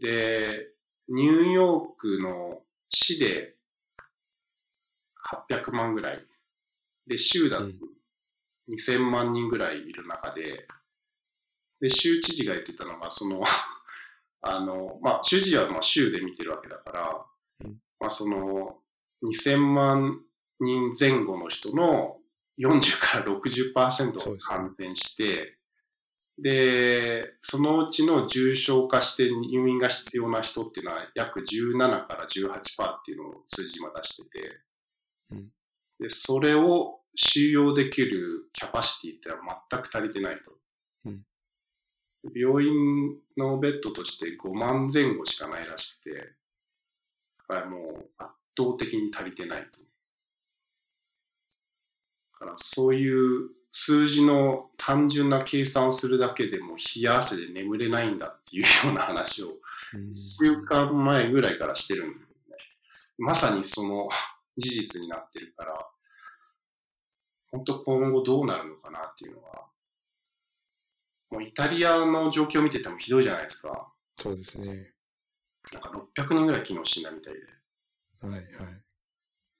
[0.00, 0.68] で、
[1.08, 3.54] ニューヨークの市で
[5.50, 6.24] 800万ぐらい。
[7.06, 7.78] で、州だとうん
[8.70, 10.68] 2000万人ぐらいいる中で、
[11.80, 13.42] で、州知事が言ってたのが、その、
[14.40, 17.26] あの、まあ、州知事はまあ州で見てるわけだから、
[17.64, 17.76] うん。
[17.98, 18.78] まあ、その、
[19.24, 20.20] 2000万
[20.60, 22.18] 人前後の人の
[22.60, 24.36] 40から60%そうですね。
[24.40, 25.56] 感染して、
[26.40, 34.60] で、そのうちの重症化して入院が必要な人っていうのは約17から18%っていうのを数字今出してて、
[35.32, 35.48] うん。
[35.98, 40.52] で、それを収容できるキャパシティってのは全く足りてないと。
[41.06, 41.22] うん
[42.34, 46.34] 病院のベッドとして5万前後しかないらしくて、
[47.48, 49.80] だからもう圧倒的に足りてないと。
[52.40, 59.48] だからそういう数字の単純な計算をするだけでも冷や汗で眠れないんだっていうような話を
[59.94, 62.62] 1週間前ぐらいからしてるんだけどね。
[63.18, 64.08] まさにその
[64.56, 65.86] 事実になってるから、
[67.50, 69.67] 本当今後どうなるのかなっていうのは、
[71.30, 73.92] もうイタリアの状況を見ててもひどいじゃないですか。
[74.16, 74.92] そうですね。
[75.72, 77.40] なんか600人ぐらい昨日死んだみたいで。
[78.20, 78.46] はいはい。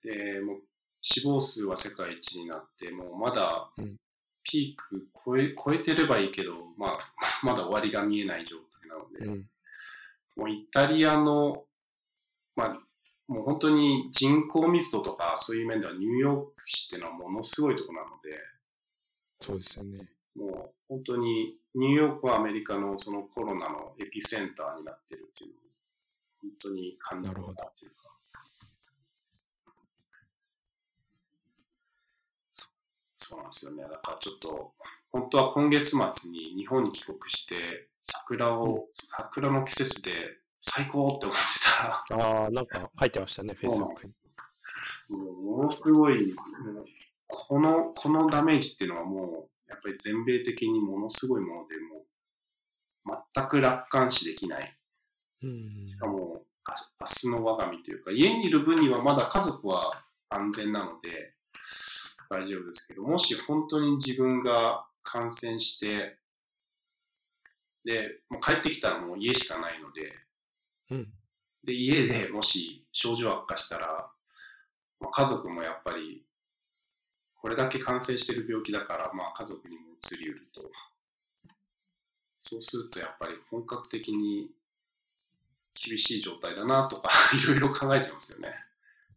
[0.02, 0.62] で、もう
[1.00, 3.96] 死亡数は世界一になって、もうまだうん
[4.50, 6.98] ピーク超え超えてればいいけど、まあ、
[7.44, 9.50] まだ終わりが見えない状態なので、うん。
[10.36, 11.66] もうイタリアの、
[12.56, 12.80] まあ、
[13.26, 18.30] もう本当に人口密度とかそういう面ではニューヨーク市っていうのはものすごいところなので、
[19.40, 20.08] そうですよね。
[20.38, 25.58] もう本当にニューヨークはアメリカのそのコロナのエピセンターになってるっていうのを
[26.42, 28.14] 本当に感じるほどっていうか。
[32.54, 32.66] そ
[33.16, 33.82] そうなんですよね。
[33.82, 34.72] だからちょっと、
[35.10, 35.98] 本当は今月末
[36.30, 40.10] に日本に帰国して、桜を、桜の季節で
[40.60, 41.42] 最高って思って
[42.08, 44.14] たら、ああ、なんか書いてましたね、Facebook に。
[45.08, 46.34] もうものすごい、
[47.26, 52.04] この、このダメージっていうのはもう、やっぱり全米的にものすごいもので、も
[53.06, 54.78] う、全く楽観視できない。
[55.42, 55.86] うん。
[55.88, 61.34] しかも、あ明日の我が身というか、家にいる分にはまだ家族は安全なので、
[62.30, 66.18] 大丈夫ですけど、もし本当に自分が感染して、
[67.84, 70.14] で、もう帰ってきたらもう家しかないので、
[70.90, 71.12] うん。
[71.64, 74.10] で、家でもし症状悪化したら、
[75.00, 76.24] まあ、家族もやっぱり、
[77.38, 80.70] これだけ感染してる病気だから、まあ家族にも移りうると。
[82.40, 84.50] そうするとやっぱり本格的に
[85.74, 87.08] 厳しい状態だなとか、
[87.42, 88.54] いろいろ考えちゃいますよね。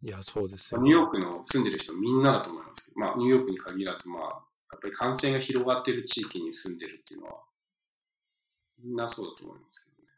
[0.02, 4.22] いや、そうですよ、ニューヨークの住んでる人みんなだと思いますけど、まあニューヨークに限らず、まあ、
[4.72, 7.44] やっぱり感染が広がってる地域に住んでるっていうのは、
[8.78, 10.08] みんなそうだと思いますけどね。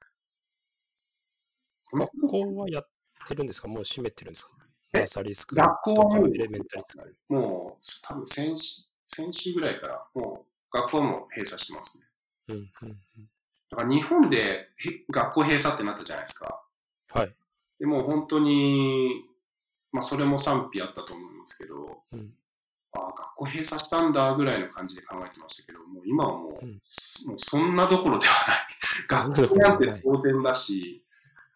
[1.93, 2.89] 学校はやっ
[3.27, 3.69] てるんですか？
[3.69, 4.53] もう閉めてるんですか？
[4.59, 4.64] え
[4.95, 7.17] ナーサリースクール学校はもうとかエレメンタリースクール。
[7.29, 12.05] もう、多分先週、先週ぐらいから、もう学校も閉鎖してますね。
[12.49, 13.29] うん、うん、うん。
[13.71, 14.69] だから日本でへ
[15.11, 16.63] 学校閉鎖ってなったじゃないですか。
[17.13, 17.35] はい。
[17.79, 19.25] でもう本当に、
[19.93, 22.35] まあそれも賛否あったと思うんですけど、うん。
[22.93, 29.33] ああ、学校閉鎖したんだぐらいの感じで考えてましたけど、もう今はもう、うんすもうそんなどころではない。
[29.33, 31.05] 学校なんて当然だし、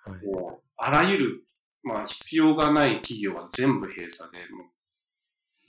[0.04, 0.26] はい。
[0.26, 1.44] もうあらゆる、
[1.88, 4.64] まあ必要がない企業は全部閉鎖で、も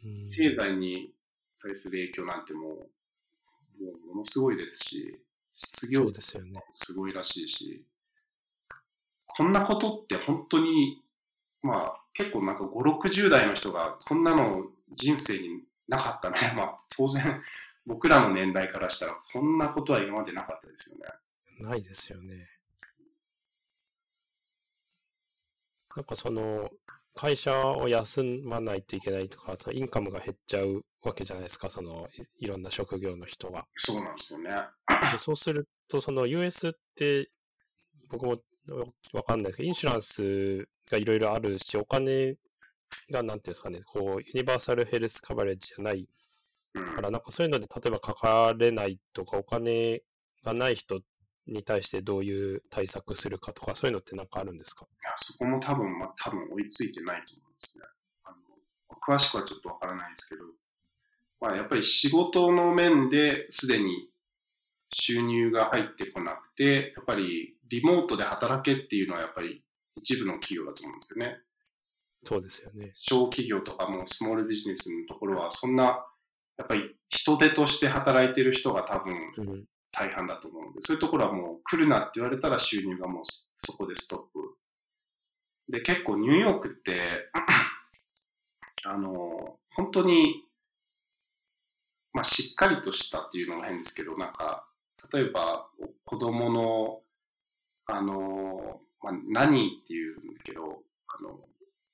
[0.04, 1.14] ううん経済に
[1.62, 2.76] 対する影響なんてもう、も
[4.12, 5.18] うものすごいですし、
[5.54, 6.62] 失業ですよね。
[6.74, 7.86] すごいらしいし、
[9.28, 11.02] こんなことって本当に、
[11.62, 16.36] まあ結構なんか5、60代の人がこんなの人生になかったね。
[16.54, 17.42] まあ当然
[17.86, 21.06] 僕らの年代からしたらこんなことは今までなかったですよね。
[21.62, 22.59] ないですよね。
[26.00, 26.70] なんかその、
[27.14, 32.08] 会社を休まないといけないとか、そのインカムが減っちゃうわけじゃないですか、その
[32.40, 33.68] いいろんな職業の人が。
[33.76, 34.52] そうなんですよね。
[35.12, 37.30] でそうすると、その US って、
[38.10, 38.38] 僕も
[39.12, 42.38] わかんないですけど、インシュランスがいろいろあるし、お金
[43.12, 46.08] が、なんていうんですかね、こう、ユニバーサルヘルスカバレッジじゃない
[46.76, 50.02] うんから、なんかそういうので、例えばかかれないとか、お金
[50.46, 51.02] がない人
[51.50, 54.86] に対してどういう対策するかとか、そういうのってなんかあるんですか？
[54.86, 57.84] いやそこも多分、まあ、多分追いついてないと思うんですね。
[58.24, 58.36] あの
[59.16, 60.44] 詳しくはちょっとわからないですけど、
[61.42, 64.10] まあ、やっぱり仕事の面ですでに
[64.94, 69.64] 収入が入ってこなくて、やっぱりリモートで働けっていうのはやっぱり
[69.96, 71.38] 一部の企業だと思うんですよね。
[72.26, 72.92] そうですよね。
[72.96, 76.06] 小企業とかもスモールビジネスのところは、そんな、
[76.58, 79.66] やっぱり人手として働いてる人が多分うん。
[79.92, 84.56] 大半だと思うので、そういうところはもう来るなって言われたら収入がもうそそこでストップ。
[85.70, 87.00] で、結構ニューヨークって、
[88.86, 90.44] あの、本当に、
[92.14, 94.66] まあ、しっかりとしたっていうのも変ですけど、なんか、
[95.14, 95.70] 例えば
[96.06, 97.02] 子供の、
[97.86, 101.40] あの、まあ、何っていうんだけど、あの、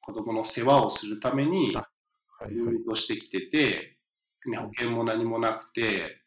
[0.01, 1.89] 子供の世話をするために、あ
[2.37, 3.97] はい運動してきてて、
[4.47, 6.21] ね保険も何もなくて、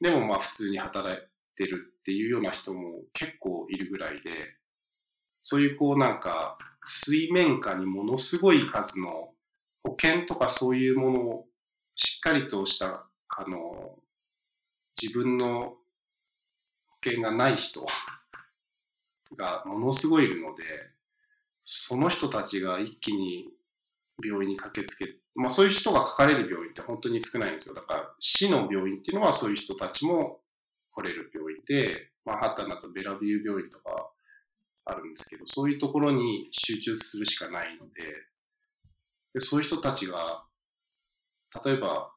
[0.00, 1.18] でもまあ普通に働い
[1.56, 4.30] てるっていうような人も結構いるぐらいで、
[5.40, 9.30] そういうこうなんか水面下にものすごい数の
[9.82, 11.44] 保険とかそういうものを
[11.94, 13.96] しっかりとした、あの、
[15.00, 15.76] 自分の
[16.86, 17.84] 保険がない人
[19.36, 20.64] がものすごいいるので、
[21.64, 23.52] その人たちが一気に
[24.24, 27.74] 病院に駆けつけ、まあそういう人がかかれる病院って本当に少ないんですよ。
[27.74, 30.40] だから市の病院っていうのはそういう人たちも
[30.90, 34.10] 来れる病院で、マンハッタンだとベラビュー病院とか
[34.84, 38.02] あるんですけど、そういうところに集中するしかないので、
[39.34, 40.44] でそういう人たちが、
[41.64, 42.12] 例えば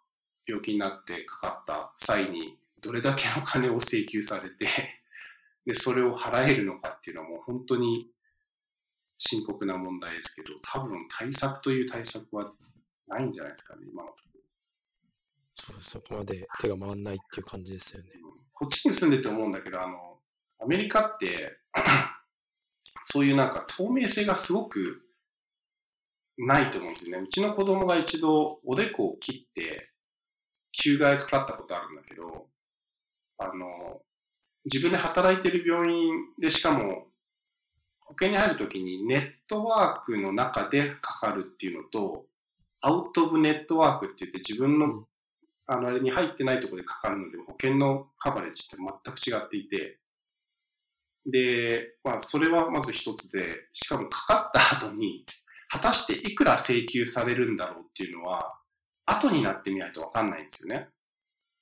[0.47, 4.67] 病気になってかかった際にどれだけお金を請求されて、
[5.65, 8.07] で、それを払えるのかっていうのはもう本当に
[9.23, 12.51] 深刻な問題ですけど、多分対策という対策は
[13.07, 14.41] ないんじゃないですかね、今のところ。
[15.53, 18.09] そうそこまで手が回らないっていう感じですよね。
[18.51, 20.17] こっちに住んでて思うんだけど、あの、
[20.59, 21.55] アメリカって、
[23.03, 25.03] そういうなんか透明性がすごく
[26.39, 27.23] ないと思うんですよね。
[27.23, 29.91] うちの子供が一度おでこを切って、
[30.71, 32.47] 救害かかったことあるんだけど、
[33.37, 34.01] あの、
[34.65, 37.10] 自分で働いてる病院でしかも、
[38.11, 42.25] 保険に入るときにネットワークの中でかかるっていうのと、
[42.81, 45.05] アウトオブネットワークって言って自分の、うん
[45.67, 49.99] あの、あれに入ってないところでかかるので、保険のカバレッジって全く違っていて、
[51.25, 55.25] で、まあ、それはまず一つで、しかもかかった後に、
[55.69, 58.59] 果たしていくら請求されるんだろうっていうのは、
[59.05, 60.89] 後になってみないとわかんないんですよね。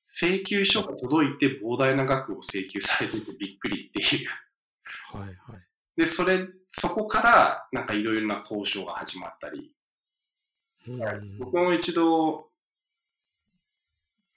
[0.07, 4.27] 請求書が届いて膨大な額を請求されててびっくりっていう。
[5.13, 5.68] はいはい。
[5.99, 9.73] で、それ、そこから、なんかいろいろな交渉が始まったり、
[10.87, 12.47] うん僕も一度、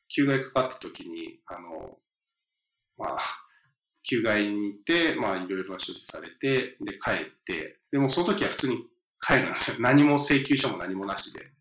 [0.08, 1.98] 救害かかった時に、あの、
[2.98, 3.18] まあ、
[4.02, 8.78] 救害に行って、まあ、いろいろな処置されて、で、帰って、でもその時は普通に
[9.20, 9.76] 帰るんですよ。
[9.78, 11.52] 何も請求書も何もなしで。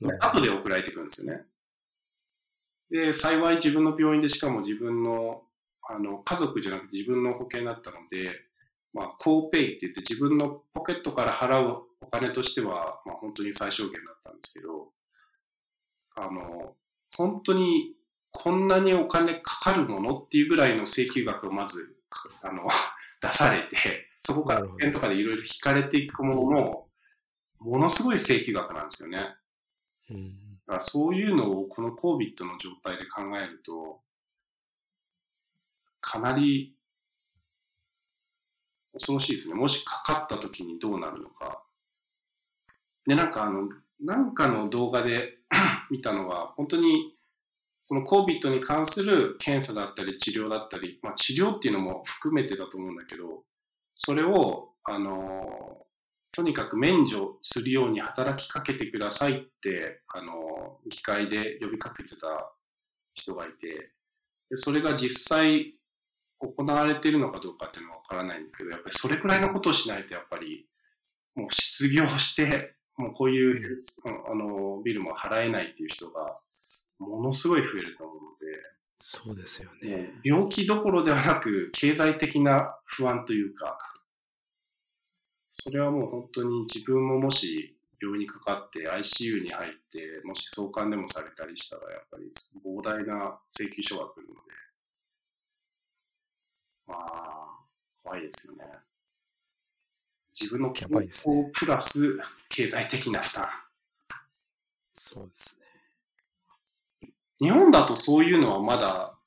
[0.00, 1.44] で後で送られてくるんですよね。
[2.90, 5.44] で、幸い自分の病院でしかも自分の、
[5.88, 8.49] あの、家族じゃなくて自分の保険だったので、
[8.92, 14.88] まあ、コーペイって言って自分のポケットから払うお金としては、まあ、本当に最小限だったんですけど、
[16.16, 16.74] あの、
[17.16, 17.94] 本当に
[18.32, 21.96] こんなにお金かかるものっていうぐらいの請求額をまず、
[22.42, 22.66] あの、
[23.22, 26.88] 出されて、そこから保険とかでいろいろ引かれていくものの、
[27.58, 29.36] ものすごい請求額なんですよね。
[30.10, 34.02] うんだからそういうのをこの COVID の状態で考えると、
[36.00, 36.76] かなり
[38.92, 39.54] 恐ろしいですね。
[39.54, 41.62] もしかかった時にどうなるのか。
[43.06, 43.68] で、なんかあの、
[44.00, 45.38] なんかの動画で
[45.90, 47.14] 見たのは、本当に
[47.82, 53.44] その COVID に関する検査だったり治療だったり、まあ治療っていうのも含めてだと思うんだけど、
[53.94, 55.86] それを、あの、
[56.32, 62.52] とにかく免除するように働きかけてくださいって、あの、議会で呼びかけてた
[63.14, 63.92] 人がいて、
[64.50, 65.74] でそれが実際
[66.40, 70.66] 行われているのかどうかっていうのはわからないんだけど、やっぱりそれくらいのことをしないと、やっぱり、
[71.34, 73.76] もう失業して、もうこういう、
[74.28, 76.38] あの、ビルも払えないっていう人が、
[76.98, 78.30] ものすごい増えると思うの
[79.00, 80.20] そうですよで、ね。
[80.22, 83.78] 病気どころではなく、経済的な不安というか、
[85.50, 92.30] それはもう本当に自分ももし病院にかかって ICU に入って、もし送還でもされたりしたら、やっぱり
[92.64, 94.40] 膨大な請求書が来るので、
[96.90, 97.64] まあ、
[98.02, 98.64] 怖いですよね。
[100.38, 102.18] 自分の健康プラス
[102.48, 103.48] 経済的な負担。
[104.94, 107.12] そうですね。
[107.40, 109.18] 日本だとそういうのはまだ、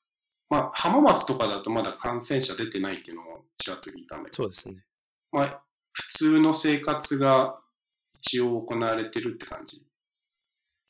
[0.48, 4.44] まあ、浜松とかだとまだ感染者出てないっていうのをちらっと聞いたんだけど。
[4.44, 4.84] そうですね。
[5.32, 5.62] まあ、
[5.92, 7.58] 普通の生活が
[8.14, 9.82] 一応行われてるって感じ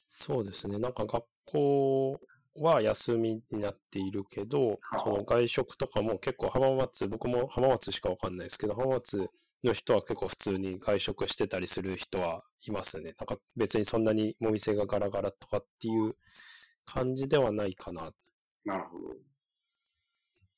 [0.08, 0.78] そうですね。
[0.78, 2.20] なんか学校
[2.56, 9.28] は休みになっているけど、その外食とかも結構浜松、僕も浜松しかわかんないですけど、浜松
[9.64, 13.14] の人は結構普通に外食してたりする人はいますね。
[13.18, 16.14] なんか別にそんなにお店がガラガラとかっていう
[16.84, 18.12] 感じではないかな。
[18.64, 19.14] なるほど。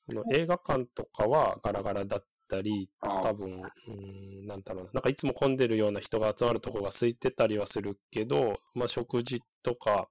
[0.09, 4.91] あの映画館とかはガラガラだったり、多分、うん、なんだろうな。
[4.95, 10.09] なんかいつも混んでるような人が集まるとこが空いてたりはするけど、まあ食事とか、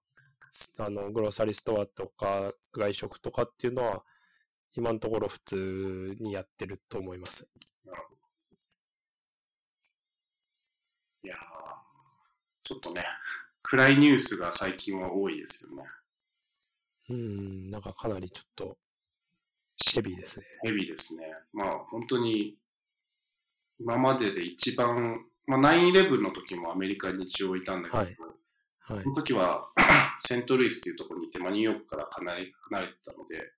[0.78, 4.04] あの、グローサリーストアとか外食とかっていうのは、
[4.76, 7.48] 今のところ普通にやってると思います。
[11.24, 11.36] いや
[12.64, 13.04] ちょっとね、
[13.64, 15.84] 暗いニュースが最近は多いですよね。
[17.10, 18.78] うん、なんかかなりちょっと、
[19.94, 20.46] ヘビーですね。
[20.64, 21.34] ヘビーですね。
[21.54, 22.58] まあ本当に、
[23.80, 28.18] 今までで一番、まあ9-11の時もアメリカに一応いたんだけど、はい
[28.88, 29.68] はい、その時は
[30.20, 33.52] セントルイスっていうところにいて、まあ、ニューヨークから離れ離れてたので、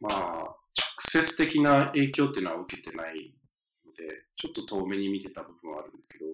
[0.00, 0.56] まあ、直
[0.98, 3.34] 接的な影響っていうのは受けてない
[3.86, 6.24] ので、ちょっと遠目に見てた部分はあるんですけど、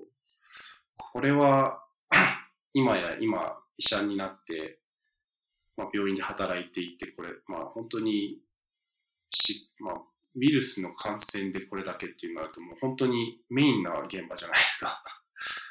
[0.96, 1.82] これは、
[2.72, 4.78] 今や今、医者になって、
[5.76, 8.38] まあ、病院で働いていて、これ、まあ、本当に
[9.30, 9.94] し、まあ、
[10.36, 15.02] ウイルスの感染でこれだけっていうのはと、もう本当にメインな現場じゃないですか。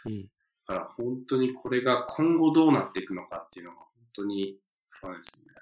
[0.05, 0.27] うん。
[0.67, 4.57] だから本当にこれが今後どうなっていくのかっていうのが本当に
[4.89, 5.53] 不安ですね。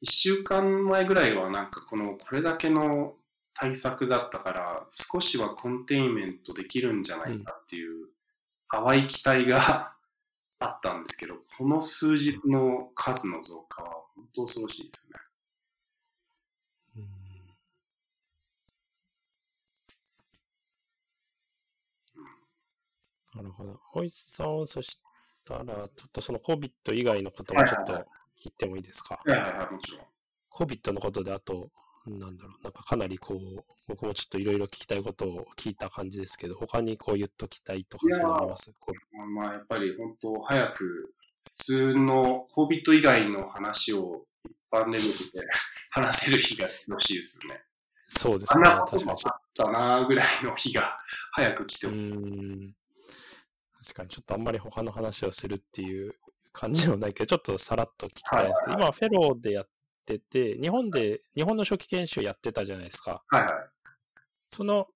[0.00, 3.14] 一週間前ぐらいはなんかこのこれだけの
[3.54, 8.08] 対策だったから少しはコンテインメントできるんじゃないかっていう
[8.70, 9.94] 淡い期待が
[10.60, 15.27] あったんですけど、この数日の数の増加は本当恐ろしいですよね。
[23.42, 23.80] なるほど。
[23.94, 24.98] おいさん、そし
[25.44, 27.92] たら、ちょっとその COVID 以外のこともちょっと
[28.42, 29.20] 聞いてもいいですか？
[29.24, 30.06] はいはいはい、もちろん。
[30.50, 31.70] COVID のことで、あと、
[32.06, 38.72] なんだろう、なんかかなりこう、僕もちょっといろいろ聞きたいことを聞いた感じですけど、他にこう言っときたいとか、そういうのあります
[39.34, 41.14] まあ、やっぱり本当、早く、
[41.44, 45.48] 普通の COVID 以外の話を一般レベルで
[45.90, 47.62] 話せる日がよろしいですよね。
[48.08, 48.64] そうですね。
[48.66, 50.98] あんなこともあったなぐらいの日が
[51.32, 52.74] 早く来てほしい。
[53.88, 56.14] 確かにちょっとあんまり他の話をするっていう
[56.52, 59.68] 感じではないけど、ちょっとさらっと聞きたいんですけど、今フェローでやっ
[60.04, 63.22] てて、日本で、日本の初期研修やってたじゃないですか。
[63.28, 63.52] はいはい。
[64.50, 64.88] その、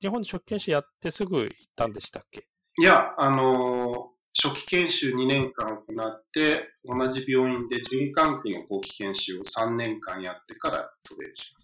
[0.00, 2.48] 日本で初期研修やってすぐ行ったんでしたっけ？
[2.80, 11.54] いや、あのー、初期研修2年間行って、同じ病院で循環器の後期研修を3年間やってから渡米し。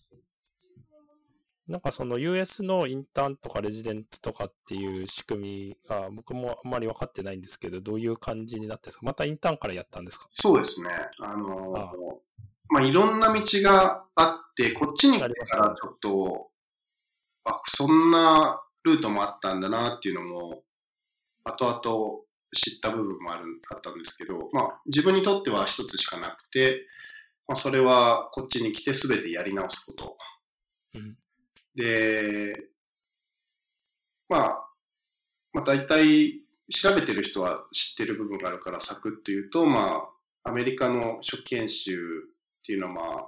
[1.66, 9.06] なんかその US のインターンとかレジデントとかっていう仕組みが僕もあんまり分かってないんですけど、どういう感じになってるんですか？
[9.06, 10.26] またインターンからやったんですか？
[10.30, 10.90] そうですね。
[11.20, 11.92] あのー、あ
[12.68, 16.48] まあ、いろんな道があって、こっちに来てからちょっと、
[17.44, 20.62] あ、そんなルートもあったんだなっていうのも、
[21.44, 26.86] 後々知った部分もあるあったんですけど、まあ、自分にとっては一つしかなくて、
[27.46, 30.16] まあ、それはこっちに来て全てやり直すこと。
[30.94, 31.16] うん
[31.74, 32.68] で、
[34.28, 34.68] まあ、
[35.52, 40.08] まあ大体調べてる人は知ってる部分があるからサクッと言うと、ま
[40.44, 41.98] あ、アメリカの初期研修
[42.60, 43.26] っていうのはまあ、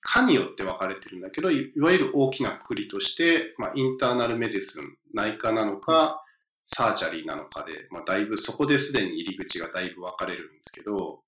[0.00, 6.24] 科によって分かれてるんだけど、いわゆる大きなくくりとして、まあ、インターナルメディスン、内科なのか、
[6.64, 11.20] サージャリーなのかで、まあ、だいぶそこですでに入り口がだいぶ分かれるんですけど、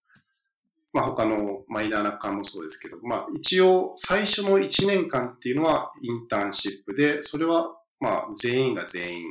[0.92, 9.24] まあ、他のマイナーな科もそうですけど、まあ、一応最初の1年間っていうのはインターンシップで、それはまあ全員が全員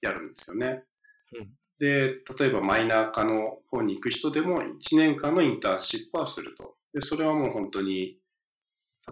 [0.00, 0.84] やるんですよね。
[1.38, 1.48] うん、
[1.78, 6.76] で、例えばマイナー科の方に行く人でも1年間のインターンシップはすると。
[6.94, 8.16] で、それはもう本当に、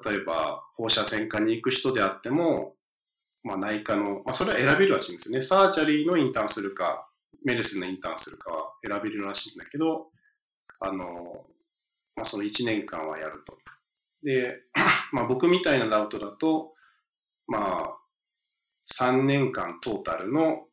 [0.04, 2.74] 例えば放射線科に行く人であっても、
[3.42, 5.42] まあ内科の、まあそれは選べるらしいんですよね。
[5.42, 7.08] サージャリーのインターンするか、
[7.44, 10.08] メルスのインターンするかは選べるらしいんだけど、
[10.80, 11.46] あの、
[12.16, 13.58] まあ、その1年間はやると。
[14.22, 14.62] で、
[15.12, 16.74] まあ、僕みたいなラウトだと、
[17.46, 17.98] まあ、
[18.92, 20.66] 3年間トータルの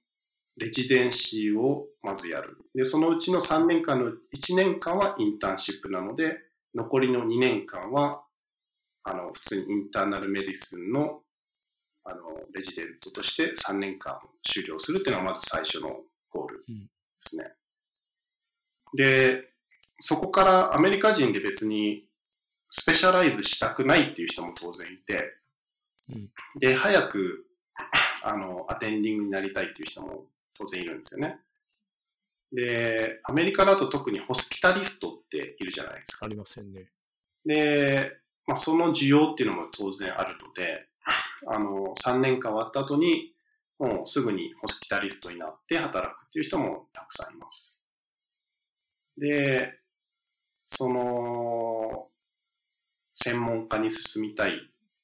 [0.57, 2.57] レジデンシーをまずやる。
[2.75, 6.39] で、そのうちの3年間の1年間はインターンシップなので、
[6.75, 8.23] 残りの2年間は、
[9.03, 11.21] あの、普通にインターナルメディスンの、
[12.03, 12.21] あの、
[12.53, 16.73] レジデントとして3年間修了するっていうのがまず最初のゴールで
[17.19, 17.45] すね。
[18.93, 19.50] うん、で、
[20.01, 22.05] そこからアメリカ人で別に
[22.69, 25.33] スペシャライズしたくないっていう人も当然いて、
[26.09, 26.29] うん、
[26.59, 27.45] で、早く、
[28.23, 30.25] あの、アテンディングになりたいっていう人も
[30.57, 31.39] 当然いるんですよね。
[32.51, 36.25] で、アメリカだと特にホスピタリストっているじゃないですか。
[36.25, 36.89] ありませんね。
[37.45, 40.87] で、まあ、その需要っていうのも当然あるので、
[41.47, 43.33] あの、3年間終わった後に、
[43.79, 47.89] もうすぐにホスピタリストになって働くっていう人もたくさんいます。
[49.17, 49.80] で、
[50.73, 52.07] その、
[53.13, 54.53] 専門家に進みたい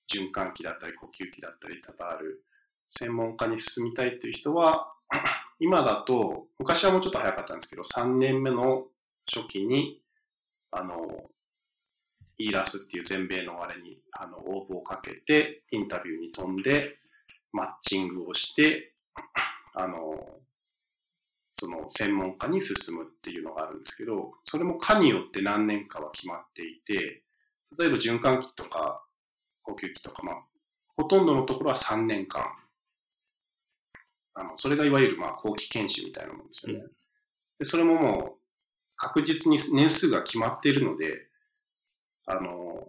[0.09, 2.45] 循環器だったり呼吸器だったり多々ある
[2.89, 4.93] 専門家に進みたいっていう人は、
[5.59, 8.86] 今だと、昔はもうちょっと早かったんですけど、3年目の
[9.30, 10.01] 初期に、
[10.72, 10.95] あの、
[12.38, 16.95] イーラスっていう全米のあれにあの応募をかけて、インタビューに飛んで、
[17.51, 18.93] マッチングをして、
[19.74, 20.39] あの、
[21.60, 27.24] その専門家に進むっていうのがあるんですけど、それも科によって何年かは決まっていて、
[27.78, 29.03] 例えば循環器とか
[29.64, 30.36] 呼吸器とか、まあ、
[30.95, 32.45] ほとんどのところは3年間
[34.38, 36.86] あの、それがいわゆるまあ後期研修みたいなもんですよね。
[37.58, 38.38] で、それももう
[38.95, 41.28] 確実に年数が決まっているので、
[42.28, 42.88] あの、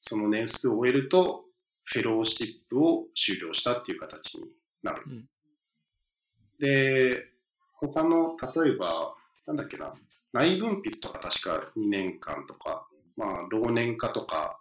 [0.00, 1.44] その年数を終えると、
[1.82, 4.44] フェローシップを終了したっていう形に
[4.82, 5.02] なる。
[5.06, 5.28] うん、
[6.60, 7.24] で、
[7.80, 9.14] 他の、例えば、
[9.46, 9.94] なんだっけな、
[10.32, 14.60] 内分泌とか確か2年間とか、まあ、老年化とか、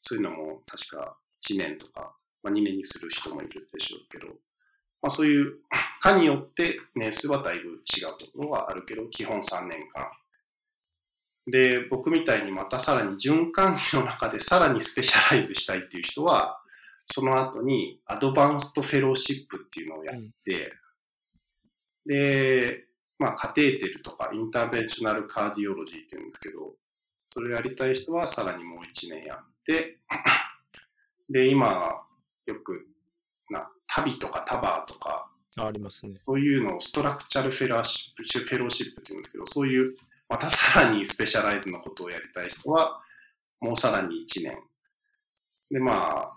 [0.00, 1.16] そういうのも確か
[1.48, 4.28] 1年とか、まあ、2年にする人もいるでしょうけど、
[5.00, 5.56] まあ、そういう
[6.00, 10.10] 科によって年数はだいぶ違うところはあるけど、基本3年間。
[11.46, 16.58] で、僕みたいにまたさらに循環器の中でさらにスペシャライズしたいっていう人は、
[17.06, 20.72] その後にアドバンストフェローシップっていうのをやって、
[22.06, 22.84] で、
[23.18, 26.74] まあ、カテーテルとかインターベンショナルカーディオロジーっていうんですけど、
[27.28, 29.98] それをやりたい人はさらにもう1年やって、
[31.30, 32.02] で、今、
[32.46, 32.86] よく
[33.94, 36.14] 旅とかタバーとか、ありますね。
[36.18, 39.94] そういうのをストラクチャルフェローシップ、フェローシップって言うんですけど、そういう
[40.28, 43.00] またさらにスペシャライズのことをやりたい人は、
[43.60, 44.58] もうさらに1年。
[45.70, 46.36] で、まあ、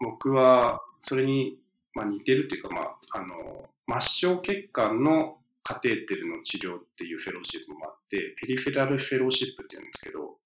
[0.00, 1.58] 僕はそれに、
[1.92, 10.36] まあ、似てるっていうか、まあ、あの、末梢血管のカテーテルの治療っていうフェローシップもあって、ペリフェラルフェローシップって言うんですけど、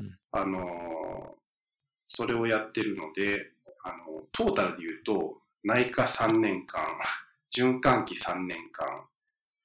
[0.00, 1.34] うん、あの、
[2.06, 3.50] それをやってるので、
[3.84, 6.84] あの、トータルで言うと、内科3年間、
[7.56, 9.06] 循環器3年間、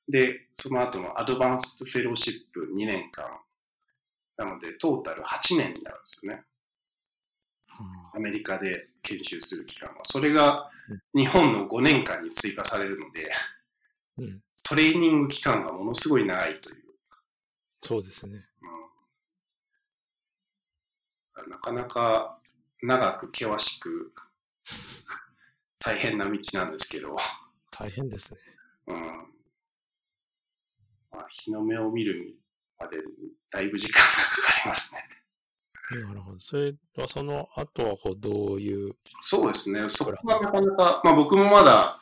[0.07, 3.25] で、その後のアドバンストフェローシップ2年間。
[4.37, 6.43] なので、トータル8年になるんですよね。
[8.13, 9.99] アメリカで研修する期間は。
[10.03, 10.69] それが
[11.15, 13.31] 日本の5年間に追加されるので、
[14.17, 16.75] うん、トレーニング期間がものすごい長いという。
[17.81, 18.45] そうですね。
[21.37, 22.39] うん、なかなか
[22.81, 24.13] 長く険しく
[25.79, 27.15] 大変な道なんですけど。
[27.71, 28.39] 大変ですね。
[28.87, 28.95] うん。
[31.11, 32.35] まあ、日の目を見る
[32.79, 32.97] まで
[33.49, 35.03] だいぶ時間がかかりますね。
[35.91, 36.39] なるほど。
[36.39, 39.87] それはその後はこうどういうそうですね。
[39.87, 41.99] そこはなかなか、まあ僕もまだ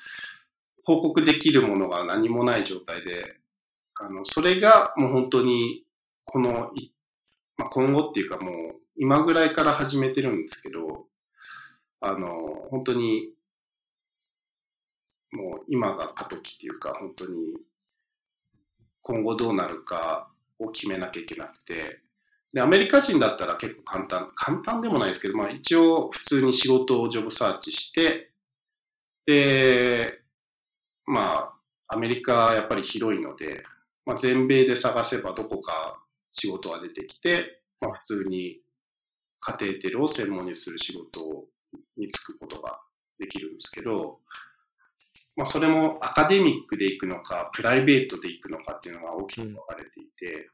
[0.84, 3.38] 報告できるものが何もない状態で、
[3.96, 5.84] あの、それがもう本当に
[6.26, 6.72] この、
[7.58, 8.56] まあ、今後っていうかもう
[8.98, 11.06] 今ぐらいから始めてるんですけど、
[12.02, 13.30] あの、本当に
[15.32, 17.58] もう今が過渡期っていうか、本当に
[19.02, 20.30] 今後どうなるか
[20.60, 22.02] を決めなきゃいけなくて、
[22.56, 28.32] で、アメリカ人だったら結構簡単、簡単でもないですけど、まあ一応普通に仕事をジョブサーチして、
[29.26, 30.22] で、
[31.06, 31.52] ま
[31.88, 33.66] あアメリカやっぱり広いので、
[34.06, 36.02] まあ全米で探せばどこか
[36.32, 38.62] 仕事が出てきて、まあ普通に
[39.42, 41.44] カテーテルを専門にする仕事
[41.98, 42.80] に就くことが
[43.20, 44.20] できるんですけど、
[45.36, 50.50] まあ、それもアカデミックで行くのか、プライベートで行くのかっていうのが大きく分かれていて、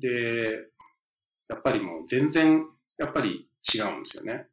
[0.00, 0.73] で、
[1.48, 2.66] やっぱりもう全然、
[2.98, 4.46] やっぱり違うんですよね。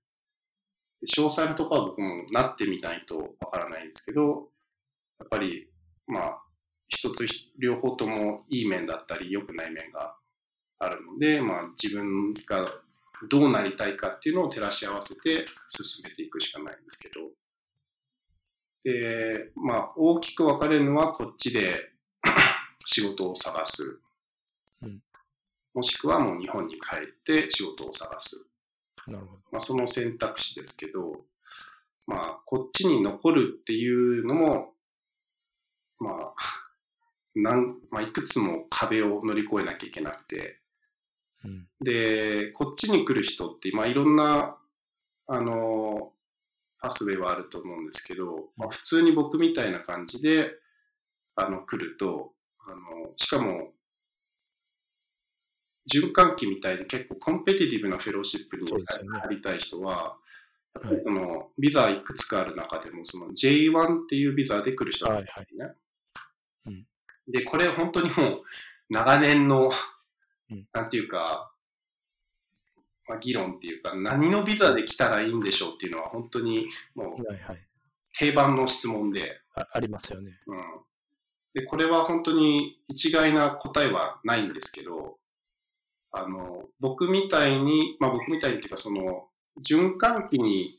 [1.17, 4.49] 詳細ところは僕もなってみないとわからないんですけど、
[5.19, 5.67] やっぱり、
[6.07, 6.41] まあ、
[6.87, 7.25] 一つ
[7.57, 10.15] 両方ともいい面だったり良くない面が
[10.79, 12.69] あるので、まあ自分が
[13.29, 17.29] どうなりたいかっていうのを照らし合わせて進めていくしかないんですけど。
[18.83, 21.91] で、まあ、大きく分かれるのはこっちで
[22.85, 24.00] 仕事を探す。
[25.75, 28.45] うんもしくはもう日本に帰って仕事を探す。
[29.07, 29.41] なるほど。
[29.51, 31.21] まあ、その選択肢ですけど、
[32.07, 34.73] まあ、こっちに残るっていうのも、
[35.99, 36.33] まあ、
[37.35, 40.59] なんまあ、いくつも壁を乗り越えなきゃいけなくて、
[41.45, 41.67] うん。
[41.79, 44.57] で、こっちに来る人って、まあ、いろんな、
[45.27, 46.11] あの、
[46.79, 50.51] パスウェイはあると思うんですけど、まあ、普通に僕みたいな感じで、
[51.35, 53.71] あの、来ると、あの、しかも、
[55.91, 60.17] 循環器みたいに結構コンペティティブなフェローシップに入りたい人は、
[60.73, 65.65] やっぱはいりその、ビザいくつかある中でも、その J1 っていうビザで来る人がいるんですね。
[65.65, 66.87] うん
[67.27, 68.43] で、これ本当にもう、
[68.89, 69.71] 長年の、
[70.49, 71.51] うんなんていうか、
[73.07, 77.57] まあ、議論っていうか、何のビザで来たらいいんでしょうっていうのは本当にもうはいはい。
[78.13, 80.39] 定番の質問で、あありますよね。
[80.47, 80.63] うん。
[81.53, 85.17] で、これは本当に一概な答えはないんですけど、
[86.11, 89.27] あの、僕みたいに、まあ僕みたいにっていうか、その、
[89.65, 90.77] 循環器に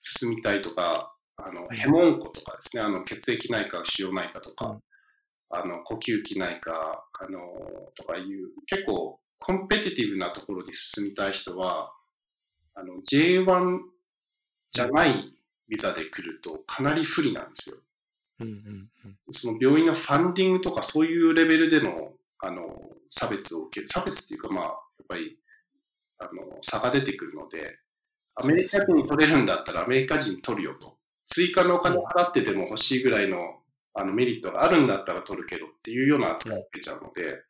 [0.00, 4.82] 進みたいとか、あの、はいヘモンコとかですね、あの、血液内科、腫瘍内科とか、うん
[5.54, 7.38] あの、呼吸器内科、あの、
[7.94, 11.92] とかいう、結構、コンペティティブなところに進みたい人は、
[12.74, 13.80] あの、J1
[14.72, 15.34] じゃない
[15.68, 17.76] ビザで来るとかなり不利なんですよ。
[18.40, 19.32] うんうんうん。
[19.32, 22.64] その病院のファンディングとかそういうレベルでの、あの、
[23.14, 23.88] 差別を受ける。
[23.88, 25.38] 差別っていうか、まあ、やっぱり、
[26.18, 27.78] あの、差が出てくるので、
[28.34, 30.96] アメリカ人に取れるんだったらアメリカ人に取るよと。
[31.26, 33.60] 追加のお金を払ってでも欲しいぐらいの、
[33.92, 37.42] あの、メリットがあるんだったら取るけどっていうような扱いを受けちゃうので、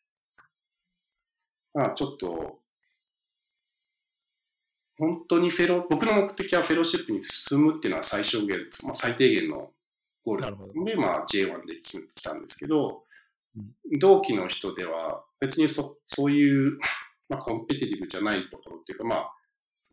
[1.74, 2.58] まあ、ちょっと、
[4.98, 9.70] 本当にフェロ、僕の目的はフェローシップに進むっていうのは最小限、まあ、最低限の
[10.24, 10.84] ゴールなるほど。
[10.84, 13.04] で、まあ J1 で来来たんですけど
[13.56, 16.78] うん、同期の人では別にそそういう、
[17.28, 19.34] まあ、コンペティティブじゃないところっていうか、まあ、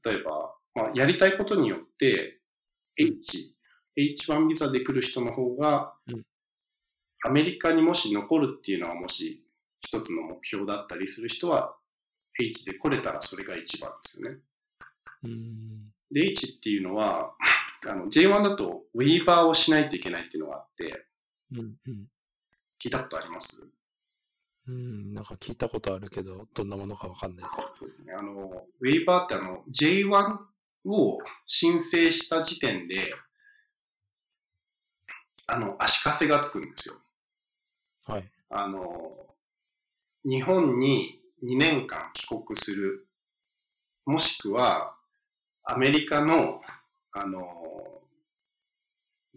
[0.05, 2.39] 例えば、まあ、やりたいことによって、
[2.97, 3.55] H、
[3.97, 6.23] H1 ビザで来る人の方がうん、
[7.23, 9.43] アメリカにもし残るっていうのはもし
[9.81, 11.75] 一つの目標だったりする人は、
[12.39, 14.37] H で来れたらそれが一番ですよね。
[15.23, 15.93] うん。
[16.11, 17.35] で、H っていうのは、
[17.87, 21.05] あの J1 だとウェーバーをしないといけないっていうのがあって、
[21.53, 22.07] うんうん。
[22.79, 23.67] 聞いたことあります？
[24.69, 27.79] うん、なんか聞いたことあるけど、どんなものかわかんないです。
[27.79, 28.13] そうですね。
[28.13, 30.37] あの、ウェイバーってあの、J1
[30.85, 31.17] を
[31.47, 33.11] 申請した時点で、
[35.47, 36.95] あの、足かせがつくんですよ。
[38.05, 38.31] はい。
[38.51, 39.35] あの、
[40.23, 43.07] 日本に2年間帰国する、
[44.05, 44.95] もしくは、
[45.63, 46.61] アメリカの、
[47.11, 47.98] あの、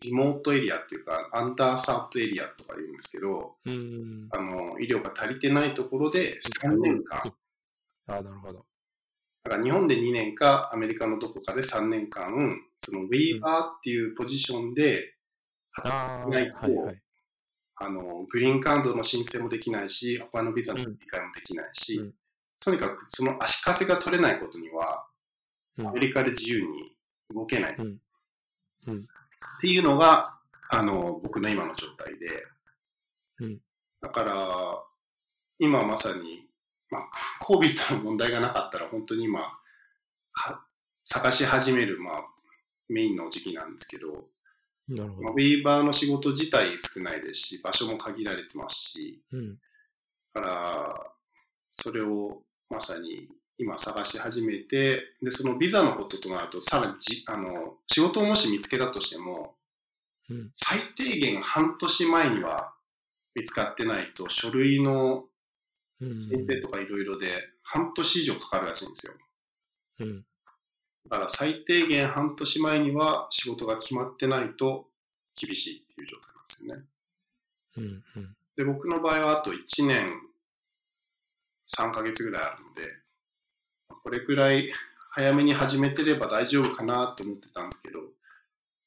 [0.02, 4.28] リモートエリアっていうか、アンダーサートエリアとか言うんですけど、うん。
[4.30, 7.32] あの、医療が足りてないところで3年間、
[8.06, 8.66] あなるほど。
[9.44, 12.32] だから日本で2年か、アメリカのどこかで3年間、
[12.78, 15.14] そのウェイバーっていうポジションで
[15.74, 17.02] ああ、ないとはいはい。
[17.76, 22.14] あの、グリーンカードの申請もできないし、他のビザの理解もできないし、うん
[22.64, 25.04] とにかくその足かせが取れないことには、
[25.78, 26.94] うんアメリカで自由に
[27.34, 27.74] 動けない。
[27.76, 27.98] うん
[28.86, 29.08] うん
[29.58, 30.38] っていうのが、
[30.70, 32.46] あの、僕の今の状態で。
[33.40, 33.58] うん
[34.02, 34.82] だから、
[35.60, 36.44] 今まさに、
[36.90, 39.40] まあ、COVID の問題がなかったら本当に今、
[40.32, 40.66] は
[41.04, 42.24] 探し始める、まあ、
[42.88, 45.28] メインの時期なんですけど、まあ、なるほど。
[45.30, 49.58] ウェイバーの仕事自体少ないですし、場所も限られてますし、うん。
[50.34, 51.12] だから、
[51.70, 53.28] それをまさに
[53.62, 59.56] 今探し始めて、で、そのビザのこととなると、さらにじ、あの、仕事をもし見つけたとしても、
[60.28, 60.50] うん。
[60.52, 62.74] 最低限半年前には
[63.34, 65.24] 見つかってないと、書類の
[66.00, 66.28] うん。
[66.28, 67.28] 申請とかいろいろで
[67.62, 69.12] 半年以上かかるらしいんですよ。
[70.00, 70.24] うん。
[71.08, 74.88] だから最低限半年前には仕事が決まってないと
[75.36, 76.84] 厳しいっていう状態なんですよね。
[77.76, 77.84] うん。
[78.16, 78.36] うん。
[78.56, 80.20] で、僕の場合はあと1年
[81.78, 83.01] 3ヶ月ぐらいあるので、
[84.02, 84.72] これくらい
[85.10, 88.00] 早めに始めてれば大丈夫かなと思ってたんですけど、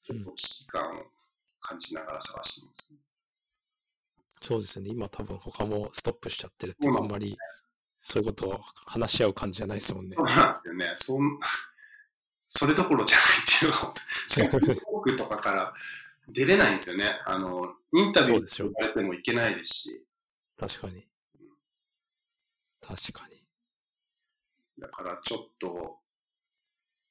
[0.04, 1.04] ちょっと危機感を
[1.60, 2.94] 感じながら探しています、
[4.42, 4.90] そうですね。
[4.90, 7.38] 今多分他もストップしちゃってるってあんまり
[8.00, 10.22] そういうことを話し合う感じじゃないですもんねそ。
[10.22, 10.92] うなんですよね。
[10.96, 11.40] そん
[12.48, 15.74] それどころじゃないっていうのは、トークとかから
[16.28, 17.20] 出れないんですよね。
[17.26, 20.06] あの、インタビューそうですよ言われてもいけないですし、
[20.58, 21.08] 確かに。
[22.82, 23.35] 確かに。
[24.80, 26.00] だからちょっと、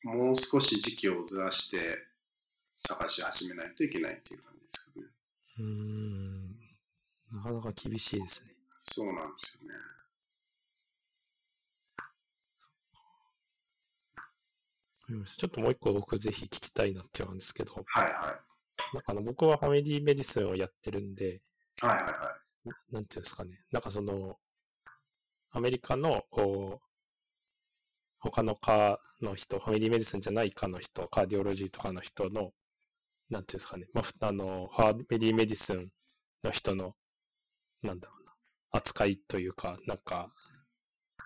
[0.03, 1.99] もう少し時期をずらして
[2.77, 5.07] 探し始めないといけないっていう感じですかね。
[5.59, 6.49] うーん。
[7.33, 8.55] なかなか厳しいですね。
[8.81, 9.75] そうなんですよね。
[15.37, 18.41] ちょっともう一個僕ぜひ聞きたいなって思うんですけど、はいは
[18.95, 21.35] なんかあの僕はファミリーメディスンをやってるんで、
[21.83, 21.87] い。
[21.87, 22.37] はいはいは
[22.67, 22.95] い。
[22.95, 23.61] なんていうんですかね。
[23.71, 24.39] なんかその、
[25.51, 26.94] アメリカの、こう、
[28.31, 32.53] 他の科の人、 family medicine じゃない科の人、 cardiology とかの人の、
[33.31, 33.87] なんていうんですかね。
[33.93, 35.91] まあ、あの、 family medicine
[36.43, 36.95] の人の、
[37.83, 38.33] なんだろうな、
[38.73, 40.33] 扱いというか、なんか、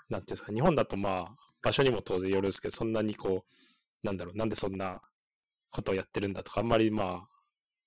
[0.09, 5.01] なんていうんですか、日本だとまあ、場所にも当然よるんですけど、そんなにこう、なんだろう、なんでそんな
[5.71, 7.29] ことをやってるんだとか、あんまりまあ、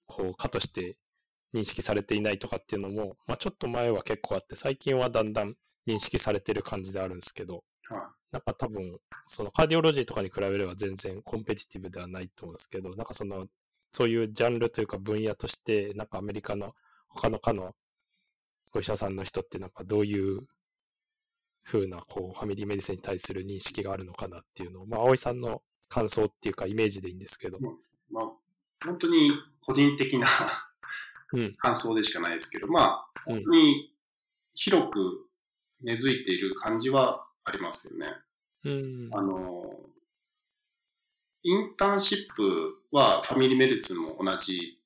[0.06, 0.98] こう、科として
[1.54, 5.56] 認識されていないとかっていうのも、まあ、ちょっと前は結構あって、最近はだんだん
[5.88, 13.48] 認識されてる感じであるんですけど、はなんか多分、そのカーディオロジーとかに比べれば全然コンペティティブではないと思うんですけど、なんかその、
[13.94, 16.74] そういうジャンルというか分野として、なんかアメリカの
[17.10, 17.76] 他の科の
[18.74, 20.48] お医者さんの人ってなんかどういう
[21.64, 27.60] 風なこうファミリーメディスンに対する認識があるのかなっていうのを、まあ、葵さんの感想っていうかイメージでいいんですけど、
[28.10, 28.24] まあ、
[28.86, 30.28] 本当に個人的な
[31.34, 31.56] うん。
[31.58, 33.36] 感想でしかないですけど、まあ、うん。
[33.36, 33.94] 本当に
[34.54, 35.28] 広く
[35.82, 38.08] 根付いている感じはありますよね。
[38.64, 39.76] うん、あの、
[41.44, 44.80] インターンシップは family medicine も同じ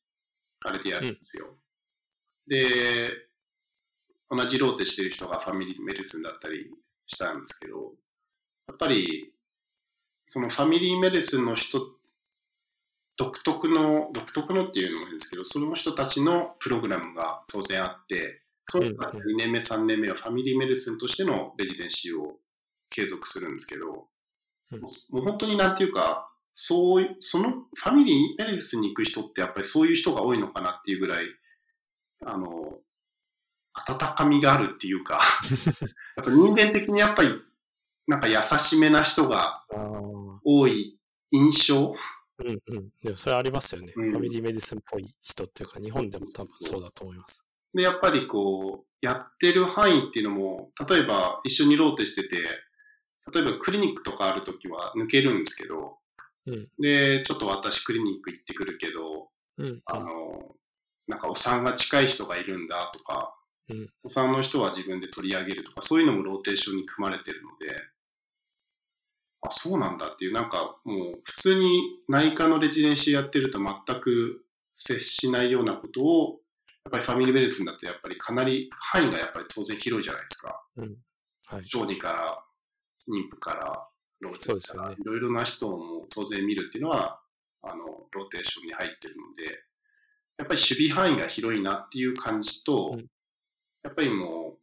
[0.63, 1.47] あれでやるんですよ。
[2.47, 3.11] で、
[4.30, 6.72] 同じローテしてる人が family medicine だったり
[7.07, 7.93] したんですけど、
[8.68, 9.34] やっぱり、
[10.30, 11.80] その family medicine の人、
[13.18, 22.39] 独特の、独特のっていうのもいいんですけど、その人たちのプログラムが当然あって、その人たち2年目、3年目は family medicine としての residency を
[22.96, 24.08] 継続するんですけど、
[24.72, 31.26] うんもう本当になんていうか、そういう、その family medicine に行く人ってやっぱりそういう人が多いのかなっていうぐらい、
[32.26, 32.80] あの、
[33.74, 35.22] 温かみがあるっていうか、
[36.18, 37.30] やっぱ人間的にやっぱり、
[38.08, 39.66] なんか優しめな人が
[40.43, 40.98] 多い
[41.32, 41.93] 印象？
[42.38, 42.89] うんうん。
[43.02, 43.93] でもそれありますよね。
[43.96, 47.43] うん family medicine っぽい人っていうか、日本でも多分そうだと思います。
[47.74, 52.38] で、やっぱりこう、やってる範囲っていうのも、例えば一緒にローテしてて、
[53.34, 55.98] 例えばクリニックとかあるときは抜けるんですけど、
[56.46, 59.82] うんで、ちょっと私クリニック行ってくるけど、うん。
[59.86, 60.56] あの、
[61.08, 63.36] なんかお産が近い人がいるんだとか、
[63.70, 67.76] うんお産の人は自分で取り上げるとか、そういうのもローテーションに組まれてるので、
[69.42, 74.46] あ、そうなんだっていう、なんかもう普通に内科の residency やってると全く
[74.76, 76.40] 接しないようなことを、
[76.86, 80.62] やっぱり family medicine だとやっぱりかなり範囲がやっぱり当然広いじゃないですか。
[81.48, 81.66] はい。
[81.66, 82.45] 小児から
[83.08, 83.88] 妊婦から
[84.22, 84.95] ローテそうですよね。
[84.99, 87.20] いろいろな人も当然見るっていうのは、
[87.62, 89.64] あの、ローテーションに入ってるので、
[90.38, 93.06] やっぱり守備範囲が広いなっていう感じと、うん。
[93.84, 94.58] やっぱりも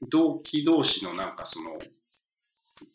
[0.00, 1.78] う、同期同士のなんかその、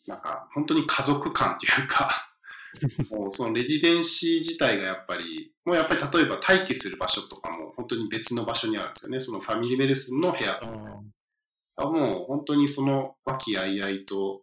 [0.06, 2.30] なんか本当に家族感っていうか、
[3.10, 9.20] もうそのレジデンシー自体がやっぱり、もうやっぱり例えば待機する場所とかも本当に別の場所にあるんですよね。
[9.20, 10.66] そのファミリーメディスンの部屋あー。
[10.66, 11.02] あ
[11.86, 14.42] もう本当にその和気あいあいと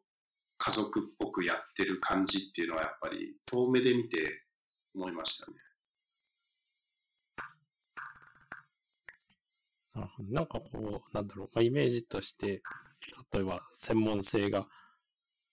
[0.57, 4.43] 家族っぽくやってる感じっていうのはやっぱり遠目で見て
[4.95, 5.57] 思いましたね。
[10.29, 12.61] なんかこう、なんだろう、まあ、イメージとして、
[13.33, 14.67] 例えば専門性が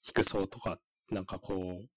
[0.02, 0.78] 低そうとか、
[1.10, 1.88] なんかこう、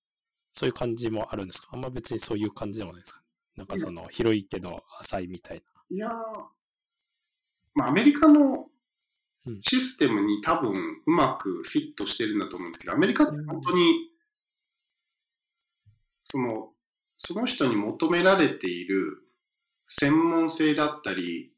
[0.52, 1.70] そういう感じもあるんですか？
[1.74, 3.22] あんま別にそういう感じでもないですか？
[3.56, 6.12] なんかその、広いけど浅いみたいいやー、
[7.74, 8.66] まあアメリカのうん
[9.62, 14.10] システムに多分うまくフィットしてるんだと思うんですけど、アメリカって本当に、
[16.24, 16.72] その、
[17.18, 19.24] その人に求められている
[19.86, 21.52] 専門性だったり、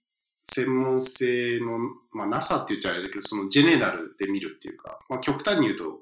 [0.43, 1.79] 専門性の、
[2.11, 6.01] まあ NASA って言っちゃあれだけど、そのジェネラルで見るっていうか、まあ極端に言うと、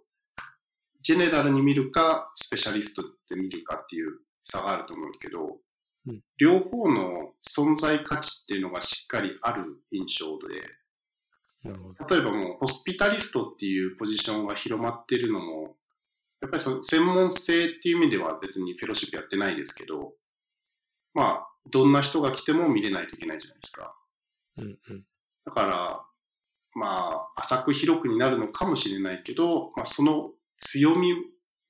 [1.04, 5.58] ジェネラルに見るか、スペシャリストって見るかっていう差があると思うんですけど、
[6.38, 10.85] 両方の存在価値っていうのがしっかりある印象で。
[12.10, 15.76] 例えばもうホスピタリストっていうポジションが広まってるのも、
[16.42, 20.14] やっぱりその専門性っていう意味では別にフェローシップやってないですけど、
[21.14, 23.96] まあ、どんな人が来ても見れないといけないじゃないですか。
[24.58, 25.04] うんうん。
[25.46, 26.06] だから、
[26.76, 31.14] まあ、浅く広くになるのかもしれないけど、まあ、その強み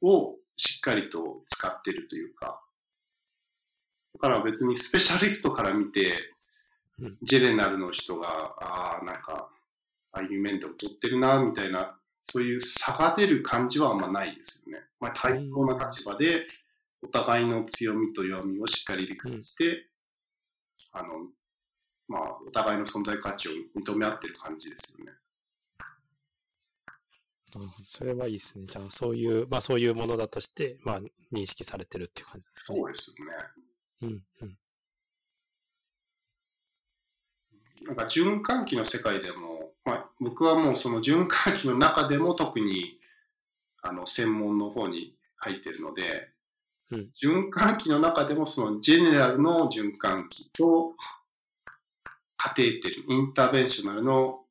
[0.02, 2.62] をしっかりと使ってるというか、
[4.16, 6.36] だから別にスペシャリストから見て
[7.00, 9.50] うん、ジェネラルの人が、ああ、なんか、
[10.16, 14.86] ああいう面で劣ってるな、みたいな、そういう差が出る感じはあんまないですよね。
[15.02, 16.48] まあ、対等な立場で、
[17.02, 19.90] お互いの強みと弱みをしっかり理解して、
[20.94, 21.08] あの、
[22.08, 25.12] まあ、お互いの存在価値を認め合ってる感じですよね。
[27.56, 28.66] うんそれはいいですね。
[28.68, 31.02] じゃあ、そういう、まあそういうものだとして、まあ
[31.32, 32.78] 認識されてるっていう感じですね。
[32.78, 33.32] そうですよね。
[34.02, 34.58] うん、うん。
[37.86, 39.55] なんか循環器の世界でも、
[39.86, 43.00] まあ、僕はもうその循環器の中でも特に
[43.82, 46.30] あの専門の方に入ってるので、
[46.92, 50.94] うん循環器の中でもそのジェネラルの循環器と
[52.38, 54.42] カテーテル、インターベンショナルの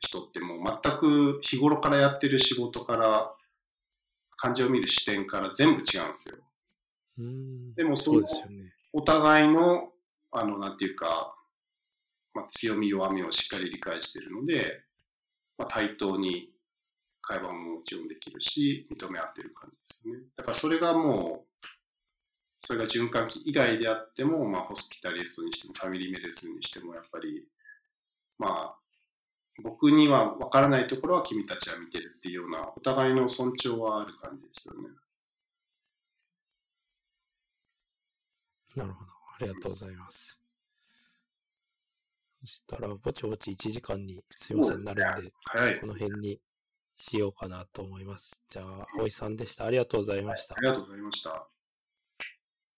[0.00, 3.32] 人ってもう全く日頃からやってる仕事から
[4.36, 6.36] 患者を見る視点から全部違うんですよ。
[7.18, 8.72] うーんでもそのそうですよね。
[8.92, 9.90] お互いの、
[10.32, 11.34] あの、なんていうか、
[12.38, 14.84] まあ、強み弱みをしっかり理解しているので、
[15.56, 16.52] まあ、対等に
[17.20, 20.22] 会話ももちろんできるし、認め合ってる感じですよね。
[20.36, 21.66] だからそれがもう、
[22.58, 27.46] それが循環器以外であっても、まあ、ホスピタリストにしても、ファミリーメディスにしても、やっぱり、
[28.38, 28.78] まあ、
[29.62, 34.88] 僕には分からないところは君たちは見てるっていうような、お互いの尊重はある感じですよね。
[38.76, 39.10] なるほど。
[39.10, 40.37] ありがとうございます。
[42.40, 45.32] そしたら、ぼちぼち1時間にすいませんなるんで。
[45.80, 46.40] この辺に
[46.96, 48.42] しようかなと思います。
[48.48, 49.66] じゃあ、葵さんでした。
[49.66, 50.60] ありがとうございましたあ。
[50.60, 51.48] りがとうございました。